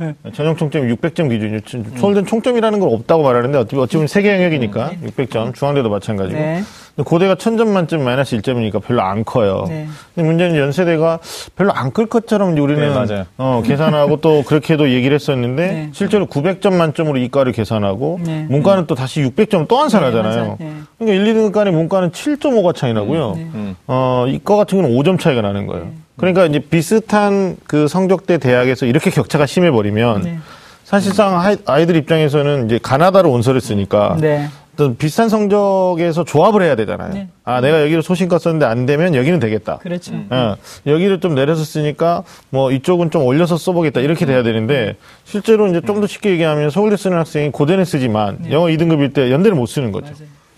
[0.00, 0.14] 네?
[0.32, 1.60] 전형 총점이 600점 기준이에요.
[1.96, 5.54] 서울대는 총점이라는 건 없다고 말하는데 어찌 어찌 보면 세계 영역이니까 600점.
[5.54, 6.38] 중앙대도 마찬가지고.
[6.38, 6.62] 네.
[7.04, 9.64] 고대가 1000점 만점 마이너스 1점이니까 별로 안 커요.
[9.68, 9.86] 네.
[10.14, 11.18] 근데 문제는 연세대가
[11.56, 13.24] 별로 안 클 것처럼 이제 우리는 네.
[13.38, 15.88] 어, 계산하고 또 그렇게도 얘기를 했었는데 네.
[15.92, 18.46] 실제로 900점 만점으로 이과를 계산하고 네.
[18.48, 20.34] 문과는 또 다시 600점 또 환산하잖아요.
[20.40, 20.56] 맞아요.
[20.60, 20.72] 네.
[20.98, 23.32] 그러니까 1, 2등급 간의 문과는 7.5가 차이 나고요.
[23.36, 23.76] 음.
[23.86, 25.88] 어, 이과 같은 경우는 5점 차이가 나는 거예요.
[26.16, 30.38] 그러니까 이제 비슷한 그 성적대 대학에서 이렇게 격차가 심해 버리면 네.
[30.84, 34.48] 사실상 아이- 아이들 입장에서는 이제 가나다로 온서를 쓰니까 네.
[34.80, 37.12] 어떤 비슷한 성적에서 조합을 해야 되잖아요.
[37.12, 37.28] 네.
[37.44, 39.76] 아, 내가 여기를 소신껏 썼는데 안 되면 여기는 되겠다.
[39.78, 40.12] 그렇죠.
[40.30, 40.56] 어,
[40.86, 46.00] 여기를 좀 내려서 쓰니까 뭐 이쪽은 좀 올려서 써보겠다 이렇게 돼야 되는데 실제로 이제 좀
[46.00, 50.14] 더 쉽게 얘기하면 서울대 쓰는 학생이 고대는 쓰지만 영어 2등급일 때 연대를 못 쓰는 거죠.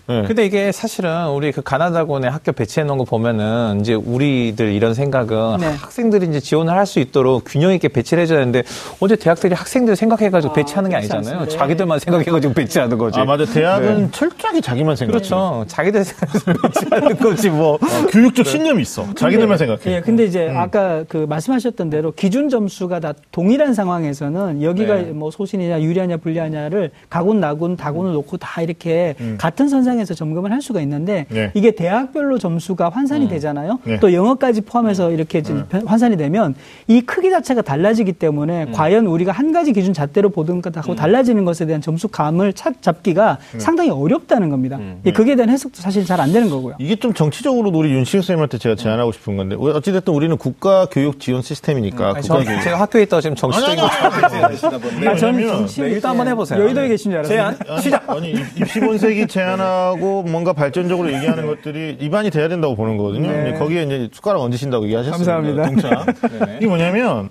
[0.09, 0.23] 예.
[0.27, 5.57] 근데 이게 사실은 우리 그 가나다군에 학교 배치해 놓은 거 보면은 이제 우리들 이런 생각은
[5.59, 5.67] 네.
[5.75, 8.63] 학생들이 이제 지원을 할 수 있도록 균형 있게 배치를 해줘야 되는데
[8.99, 11.39] 언제 대학들이 학생들 생각해가지고 배치하는 게 아니잖아요.
[11.39, 11.57] 않습니다.
[11.57, 13.17] 자기들만 생각해가지고 배치하는 거지.
[13.21, 15.17] 아 맞아 대학은 철저하게 자기만 생각해.
[15.17, 15.63] 그렇죠.
[15.69, 17.75] 자기들 생각해서 배치하는 거지 뭐.
[17.75, 17.79] 어,
[18.11, 19.05] 교육적 신념이 있어.
[19.15, 19.81] 자기들만 생각해.
[19.87, 20.57] 예, 근데 이제 음.
[20.57, 25.01] 아까 그 말씀하셨던 대로 기준 점수가 다 동일한 상황에서는 여기가 네.
[25.11, 30.61] 뭐 소신이냐 유리하냐 불리하냐를 가군 나군 다군을 놓고 다 이렇게 같은 선상 에서 점검을 할
[30.61, 31.35] 수가 있는데 음.
[31.35, 31.51] 네.
[31.53, 33.79] 이게 대학별로 점수가 환산이 되잖아요.
[33.83, 33.99] 네.
[33.99, 36.55] 또 영어까지 포함해서 이렇게 좀 환산이 되면
[36.87, 41.65] 이 크기 자체가 달라지기 때문에 과연 우리가 한 가지 기준 잣대로 보던 것하고 달라지는 것에
[41.65, 44.79] 대한 점수 감을 찾, 잡기가 상당히 어렵다는 겁니다.
[45.05, 46.75] 예, 그게 대한 해석도 사실 잘 안 되는 거고요.
[46.79, 51.41] 이게 좀 정치적으로도 우리 윤시영 선생님한테 제가 제안하고 싶은 건데 어찌됐든 우리는 국가 교육 지원
[51.41, 52.61] 시스템이니까 아니, 국가 저, 교육.
[52.61, 53.85] 제가 학교에 있다가 지금 정치적인 거.
[53.85, 56.61] 아, 저는 정치 네, 일단 한번 해보세요.
[56.61, 57.55] 여의도에 계신 줄 알았어요.
[57.65, 57.79] 제안?
[57.81, 58.09] 시작.
[58.09, 63.29] 아니, 25세기 제안하 고 뭔가 발전적으로 얘기하는 것들이 입안이 돼야 된다고 보는 거거든요.
[63.29, 63.53] 네.
[63.53, 65.33] 거기에 이제 숟가락 얹으신다고 얘기하셨습니다.
[65.33, 65.67] 감사합니다.
[65.67, 66.57] 동참.
[66.57, 67.29] 이게 뭐냐면,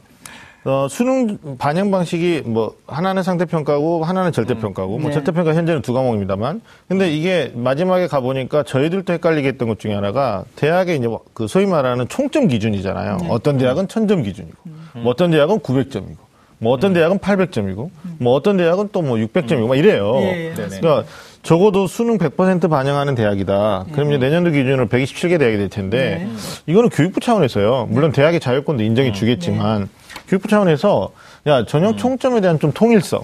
[0.65, 5.15] 어, 수능 반영 방식이 뭐, 하나는 상대평가고, 하나는 절대평가고, 뭐, 네.
[5.15, 6.61] 절대평가 현재는 두 과목입니다만.
[6.89, 11.67] 근데 이게 마지막에 가 보니까 저희들도 헷갈리게 했던 것 중에 하나가, 대학의 이제 그 소위
[11.67, 13.17] 말하는 총점 기준이잖아요.
[13.23, 13.29] 네.
[13.29, 14.57] 어떤 대학은 천점 기준이고,
[14.95, 16.17] 뭐 어떤 대학은 900점이고,
[16.59, 17.91] 뭐 어떤 대학은 800점이고,
[18.21, 20.13] 뭐 어떤 대학은 또뭐 600점이고, 막 이래요.
[20.15, 20.53] 네네.
[20.55, 21.05] 그러니까
[21.43, 23.87] 적어도 수능 100% 반영하는 대학이다.
[23.93, 26.29] 그럼 이제 내년도 기준으로 127개 대학이 될 텐데
[26.67, 27.89] 이거는 교육부 차원에서요.
[27.91, 29.89] 물론 대학의 자율권도 인정해 주겠지만
[30.29, 31.11] 교육부 차원에서
[31.49, 33.23] 야 전형 총점에 대한 좀 통일성.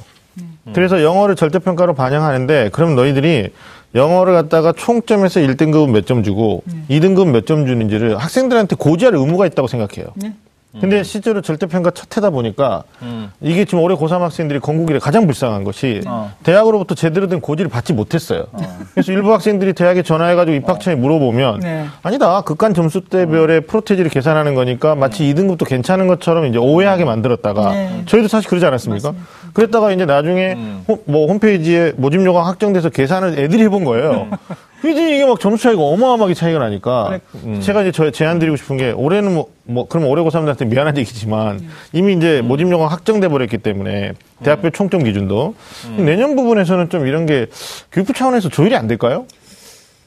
[0.75, 3.51] 그래서 영어를 절대평가로 반영하는데 그럼 너희들이
[3.95, 10.09] 영어를 갖다가 총점에서 1등급은 몇점 주고 2등급은 몇점 주는지를 학생들한테 고지할 의무가 있다고 생각해요.
[10.17, 10.35] 네.
[10.81, 13.33] 근데 실제로 절대평가 첫 해다 보니까 음.
[13.41, 16.33] 이게 지금 올해 고3 학생들이 건국 이래 가장 불쌍한 것이 어.
[16.43, 18.45] 대학으로부터 제대로 된 고지를 받지 못했어요.
[18.93, 21.87] 그래서 일부 학생들이 대학에 전화해가지고 입학처에 물어보면 네.
[22.03, 28.03] 아니다 극간 점수대별의 프로테지를 계산하는 거니까 마치 2등급도 괜찮은 것처럼 이제 오해하게 만들었다가 네.
[28.07, 29.15] 저희도 사실 그러지 않았습니까?
[29.55, 30.57] 그랬다가 이제 나중에
[30.87, 34.29] 호, 뭐 홈페이지에 모집 요강 확정돼서 계산을 애들이 해본 거예요.
[34.81, 37.19] 그지 이게 막 점수 차이가 어마어마하게 차이가 나니까
[37.61, 41.69] 제가 이제 저 제안 드리고 싶은 게 올해는 뭐, 뭐 그럼 올해 고3들한테 미안한 얘기지만
[41.93, 44.13] 이미 이제 모집 요강 확정돼 버렸기 때문에
[44.45, 45.55] 대학별 총점 기준도.
[45.97, 47.47] 내년 부분에서는 좀 이런 게
[47.91, 49.27] 교육부 차원에서 조율이 안 될까요?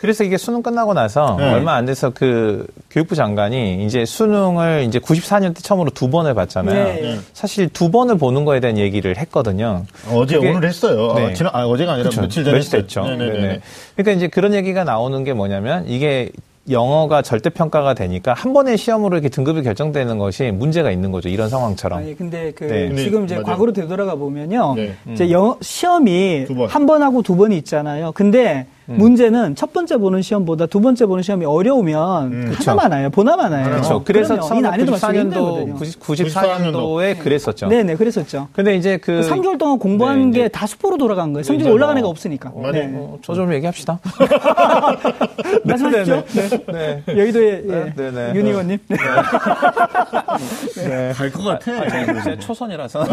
[0.01, 1.53] 그래서 이게 수능 끝나고 나서 네.
[1.53, 6.83] 얼마 안 돼서 그 교육부 장관이 이제 수능을 이제 94년 때 처음으로 두 번을 봤잖아요.
[6.85, 7.01] 네.
[7.01, 7.19] 네.
[7.33, 9.85] 사실 두 번을 보는 거에 대한 얘기를 했거든요.
[10.11, 11.13] 어제 그게- 오늘 했어요.
[11.15, 11.25] 네.
[11.27, 12.21] 아, 지난 아, 어제가 아니라 그쵸.
[12.21, 12.81] 며칠 전에 며칠 했어요.
[12.81, 13.03] 됐죠.
[13.03, 13.31] 네네네.
[13.41, 13.61] 네네.
[13.95, 16.31] 그러니까 이제 그런 얘기가 나오는 게 뭐냐면 이게
[16.69, 21.29] 영어가 절대평가가 되니까 한 번의 시험으로 이렇게 등급이 결정되는 것이 문제가 있는 거죠.
[21.29, 21.99] 이런 상황처럼.
[21.99, 22.95] 아니 근데 그 네.
[22.95, 23.45] 지금 이제 맞아요.
[23.45, 24.73] 과거로 되돌아가 보면요.
[24.75, 24.93] 네.
[25.11, 26.45] 이제 영어 시험이.
[26.69, 28.11] 한 번하고 두 번이 있잖아요.
[28.13, 28.67] 근데
[28.97, 33.09] 문제는 첫 번째 보는 시험보다 두 번째 보는 시험이 어려우면 하나만 와요.
[33.09, 33.63] 보나만 와요.
[33.65, 34.03] 그렇죠.
[34.03, 35.75] 그래서 그러면 이 난이도 맞추기 94년도, 힘들거든요.
[35.75, 37.67] 94년도에 그랬었죠.
[37.67, 38.47] 네 네, 그랬었죠.
[38.53, 39.21] 근데 이제 그.
[39.21, 41.43] 그 3개월 동안 공부한 네, 이제 게다 수포로 돌아간 거예요.
[41.43, 42.51] 성적이 올라간 뭐- 애가 없으니까.
[42.55, 42.71] 맞아요.
[42.71, 42.91] 네.
[42.93, 43.99] 어, 저좀 얘기합시다.
[45.63, 46.23] 말씀하시죠.
[46.71, 47.03] 네.
[47.05, 47.17] 네.
[47.17, 47.71] 여의도의 예.
[47.71, 48.31] 네, 네, 네.
[48.35, 48.77] 윤 의원님.
[50.75, 51.13] 네.
[51.15, 52.21] 갈것 같아.
[52.23, 53.05] 제 초선이라서.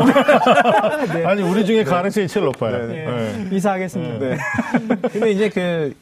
[1.24, 2.86] 아니 우리 중에 가능성이 제일 높아요.
[2.86, 3.48] 네, 네.
[3.56, 4.18] 이사하겠습니다.
[4.18, 4.36] 네.
[5.12, 5.60] 근데 이제 그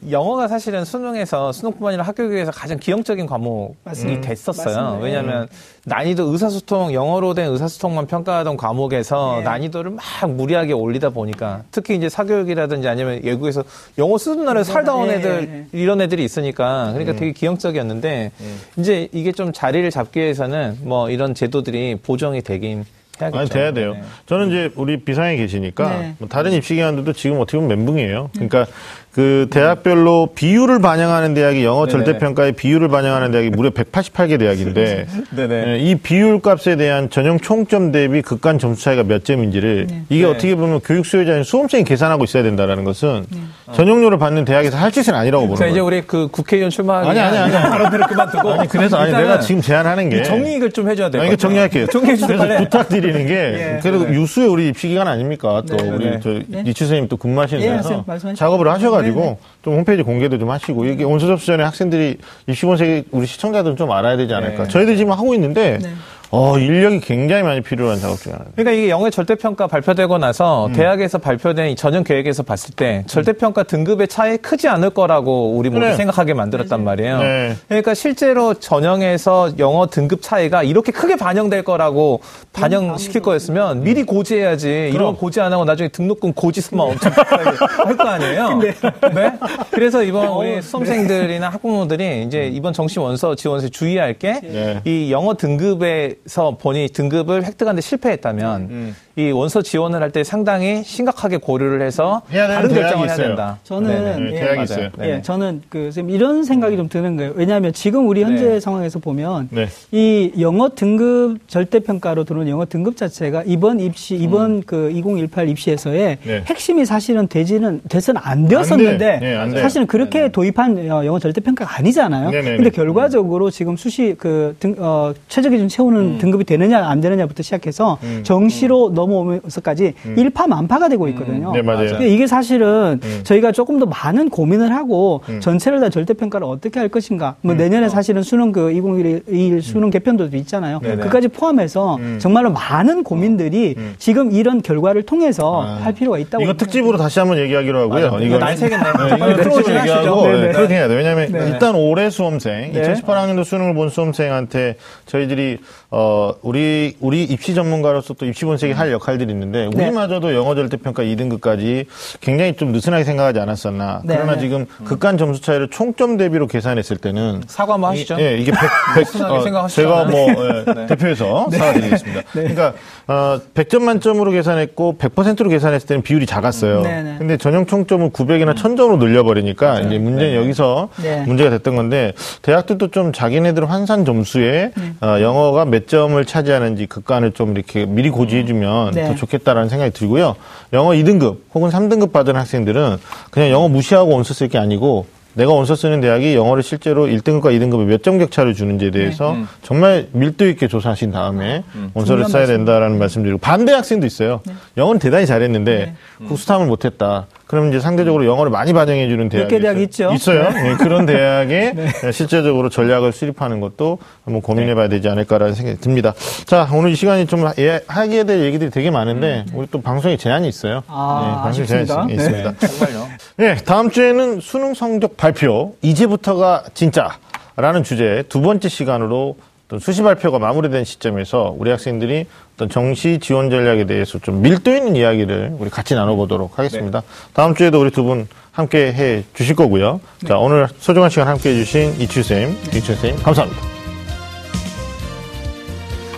[0.09, 4.21] 영어가 사실은 수능에서 수능뿐만 아니라 학교 교육에서 가장 기형적인 과목이 맞습니다.
[4.21, 4.75] 됐었어요.
[4.75, 5.03] 맞습니다.
[5.03, 5.47] 왜냐하면
[5.85, 9.43] 난이도 의사소통 영어로 된 의사소통만 평가하던 과목에서 네.
[9.43, 13.63] 난이도를 막 무리하게 올리다 보니까 특히 이제 사교육이라든지 아니면 외국에서
[13.97, 15.67] 영어 쓰는 나라에 살다 온 네, 애들 네.
[15.71, 18.31] 이런 애들이 있으니까 그러니까 되게 기형적이었는데
[18.77, 22.85] 이제 이게 좀 자리를 잡기 위해서는 뭐 이런 제도들이 보정이 되긴
[23.21, 23.39] 해야겠죠.
[23.39, 23.93] 아니 돼야 돼요.
[23.93, 24.01] 네.
[24.27, 26.15] 저는 이제 우리 비상에 계시니까 네.
[26.19, 28.29] 뭐 다른 입시 기관들도 지금 어떻게 보면 멘붕이에요.
[28.33, 28.65] 그러니까
[29.13, 32.03] 그 대학별로 비율을 반영하는 대학이 영어 네네.
[32.05, 35.63] 절대 평가의 비율을 반영하는 대학이 무려 188개 대학인데 네네.
[35.67, 40.29] 예, 이 비율 값에 대한 전형 총점 대비 극간 점수 차이가 몇 점인지를 이게 네.
[40.29, 43.25] 어떻게 보면 교육 수요자인 수험생이 계산하고 있어야 된다라는 것은
[43.73, 45.85] 전형료를 받는 대학에서 할 짓은 아니라고 보는 자, 이제 거예요.
[45.85, 47.51] 우리 그 국회의원 출마하기 아니, 아니, 아니.
[47.51, 51.23] 발언들을 그만두고 아니 그래서 아니 내가 지금 제안하는 게 정리를 좀 해줘야 돼요.
[51.23, 51.87] 아니, 이거 정리할게요.
[51.87, 52.37] 정리해 주세요.
[52.37, 52.57] 그래서.
[52.63, 53.79] 부탁드리는 게 예.
[53.81, 55.63] 그래도 유수의 우리 입시기관 아닙니까?
[55.67, 56.19] 또 네, 우리 네.
[56.21, 56.63] 저 네.
[56.67, 58.05] 이치 선생님 또 근무하시는 예, 데서.
[58.35, 59.37] 작업을 하셔가지고 네, 네.
[59.63, 64.17] 좀 홈페이지 공개도 좀 하시고 이게 원서 접수 전에 학생들이 입시본색이 우리 시청자들은 좀 알아야
[64.17, 64.63] 되지 않을까?
[64.63, 64.69] 네.
[64.69, 65.89] 저희들 지금 하고 있는데 네.
[66.29, 68.55] 어 인력이 굉장히 많이 필요한 작업 중에 하나입니다.
[68.55, 70.73] 그러니까 이게 영어 절대평가 발표되고 나서 음.
[70.73, 75.81] 대학에서 발표된 이 전형 계획에서 봤을 때 절대평가 등급의 차이 크지 않을 거라고 우리 모두
[75.81, 75.95] 그래요.
[75.95, 77.19] 생각하게 만들었단 말이에요.
[77.19, 77.55] 네.
[77.69, 82.19] 그러니까 실제로 전형에서 영어 등급 차이가 이렇게 크게 반영될 거라고
[82.51, 84.91] 반영시킬 거였으면 미리 고지해야지.
[84.93, 88.59] 이런 거 고지 안 하고 나중에 등록금 고지 수만 엄청 할 거 아니에요.
[89.15, 89.31] 네.
[89.71, 90.61] 그래서 이번 어, 우리 네.
[90.61, 94.81] 수험생들이나 학부모들이 이제 이번 정시 원서 지원서에 주의할 게 네.
[94.83, 95.77] 이 영어 등급
[96.25, 98.95] 에서 본인이 등급을 획득하는데 실패했다면 음.
[99.15, 103.15] 이 원서 지원을 할 때 상당히 심각하게 고려를 해서 다른 결정을 해야.
[103.17, 103.57] 된다.
[103.63, 104.19] 저는 네네.
[104.19, 104.63] 네, 예, 대학이 맞아요.
[104.63, 104.89] 있어요.
[104.97, 105.13] 네네.
[105.17, 107.33] 예, 저는 그 이런 생각이 좀 드는 거예요.
[107.35, 108.59] 왜냐하면 지금 우리 현재 네.
[108.59, 109.67] 상황에서 보면 네.
[109.91, 116.43] 이 영어 등급 절대 평가로 들어오는 영어 등급 자체가 이번 입시 이번 그2018 입시에서의 네.
[116.45, 119.19] 핵심이 사실은 되지는 돼서는 안 되었었는데 안 돼.
[119.19, 119.51] 네, 안.
[119.51, 122.29] 사실은 그렇게 도입한 어, 영어 절대 평가가 아니잖아요.
[122.31, 122.55] 네네네.
[122.57, 127.97] 근데 결과적으로 지금 수시 그 등, 어, 최저 기준 채우는 등급이 되느냐 안 되느냐부터 시작해서
[128.03, 128.21] 음.
[128.23, 131.51] 정시로 넘어오면서까지 일파만파가 되고 있거든요.
[131.53, 131.89] 네, 맞아요.
[131.89, 133.19] 근데 이게 사실은 음.
[133.23, 137.35] 저희가 조금 더 많은 고민을 하고 전체를 다 절대 평가를 어떻게 할 것인가.
[137.41, 137.57] 뭐 음.
[137.57, 140.79] 내년에 사실은 수능 그 2021 수능 개편도 있잖아요.
[140.81, 141.03] 네네.
[141.03, 142.17] 그까지 포함해서 음.
[142.19, 145.79] 정말로 많은 고민들이 지금 이런 결과를 통해서 아.
[145.83, 146.43] 할 필요가 있다고.
[146.43, 148.11] 이거 특집으로 다시 한번 얘기하기로 하고요.
[148.11, 148.23] 맞아.
[148.23, 148.83] 이거 날 새겠네.
[148.83, 150.27] 네, 빨리 이거 특집으로 들어오지 얘기하고.
[150.27, 150.51] 네, 네네.
[150.53, 150.95] 그렇게 해야 돼.
[150.95, 151.47] 왜냐하면 네.
[151.47, 152.81] 일단 올해 수험생, 네.
[152.81, 155.59] 2018학년도 수능을 본 수험생한테 저희들이
[155.99, 159.85] 어 우리 우리 입시 전문가로서 또 입시 본색이 할 역할들이 있는데 네.
[159.85, 161.87] 우리마저도 영어 절대평가 2등급까지
[162.21, 164.01] 굉장히 좀 느슨하게 생각하지 않았었나.
[164.05, 164.13] 네.
[164.13, 164.41] 그러나 네.
[164.41, 168.13] 지금 극간 점수 차이를 총점 대비로 계산했을 때는 사과 한번 하시죠.
[168.19, 168.59] 이, 예, 이게 100,
[168.93, 169.81] 100 순하게 어, 생각하시죠.
[169.81, 170.85] 제가 뭐 예, 네.
[170.85, 172.21] 대표해서 사과드리겠습니다.
[172.31, 172.73] 그러니까
[173.07, 176.81] 어, 100점 만점으로 계산했고 100%로 계산했을 때는 비율이 작았어요.
[176.81, 177.15] 네, 네.
[177.17, 181.23] 근데 전형 총점을 900이나 1000점으로 늘려버리니까 이제 문제는 여기서 네.
[181.25, 184.93] 문제가 됐던 건데 대학들도 좀 자기네들 환산 점수에 네.
[185.01, 189.07] 어, 영어가 몇 점을 차지하는지 극간을 좀 이렇게 미리 고지해주면 네.
[189.07, 190.35] 더 좋겠다라는 생각이 들고요.
[190.73, 192.97] 영어 2등급 혹은 3등급 받은 학생들은
[193.31, 197.85] 그냥 영어 무시하고 원서 쓸 게 아니고 내가 원서 쓰는 대학이 영어를 실제로 1등급과 2등급에
[197.85, 199.43] 몇 점 격차를 주는지에 대해서 네.
[199.61, 201.63] 정말 밀도 있게 조사하신 다음에
[201.93, 202.55] 원서를 중요한 써야 말씀.
[202.57, 204.41] 된다라는 말씀드리고 반대 학생도 있어요.
[204.77, 205.93] 영어는 대단히 잘했는데
[206.27, 207.27] 국수탐을 못했다.
[207.47, 210.11] 그러면 이제 상대적으로 영어를 많이 반영해 주는 대학이 개 대학이 있죠.
[210.13, 210.49] 있어요.
[210.65, 211.73] 예, 그런 대학에
[212.11, 216.13] 실제적으로 전략을 수립하는 것도 한번 고민해 봐야 되지 않을까라는 생각이 듭니다.
[216.45, 220.47] 자, 오늘 이 시간이 좀 예, 하게 될 얘기들이 되게 많은데 우리 또 방송에 제한이
[220.47, 220.83] 있어요.
[220.87, 221.93] 아, 방송에 아쉽습니다.
[221.93, 222.53] 제한이 있습니다.
[222.67, 223.07] 정말요.
[223.37, 229.37] 네, 다음 주에는 수능 성적 발표, 이제부터가 진짜라는 주제 두 번째 시간으로
[229.67, 232.25] 어떤 수시 발표가 마무리된 시점에서 우리 학생들이
[232.57, 237.03] 어떤 정시 지원 전략에 대해서 좀 밀도 있는 이야기를 우리 같이 나눠보도록 하겠습니다.
[237.33, 239.99] 다음 주에도 우리 두 분 함께 해 주실 거고요.
[240.27, 243.61] 자, 오늘 소중한 시간 함께 해주신 이추쌤, 이추쌤, 감사합니다.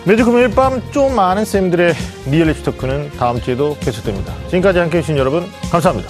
[0.06, 1.94] 매주 금요일 밤 좀 많은 쌤들의
[2.32, 4.34] 리얼리티 토크는 다음 주에도 계속됩니다.
[4.46, 6.10] 지금까지 함께 해주신 여러분, 감사합니다.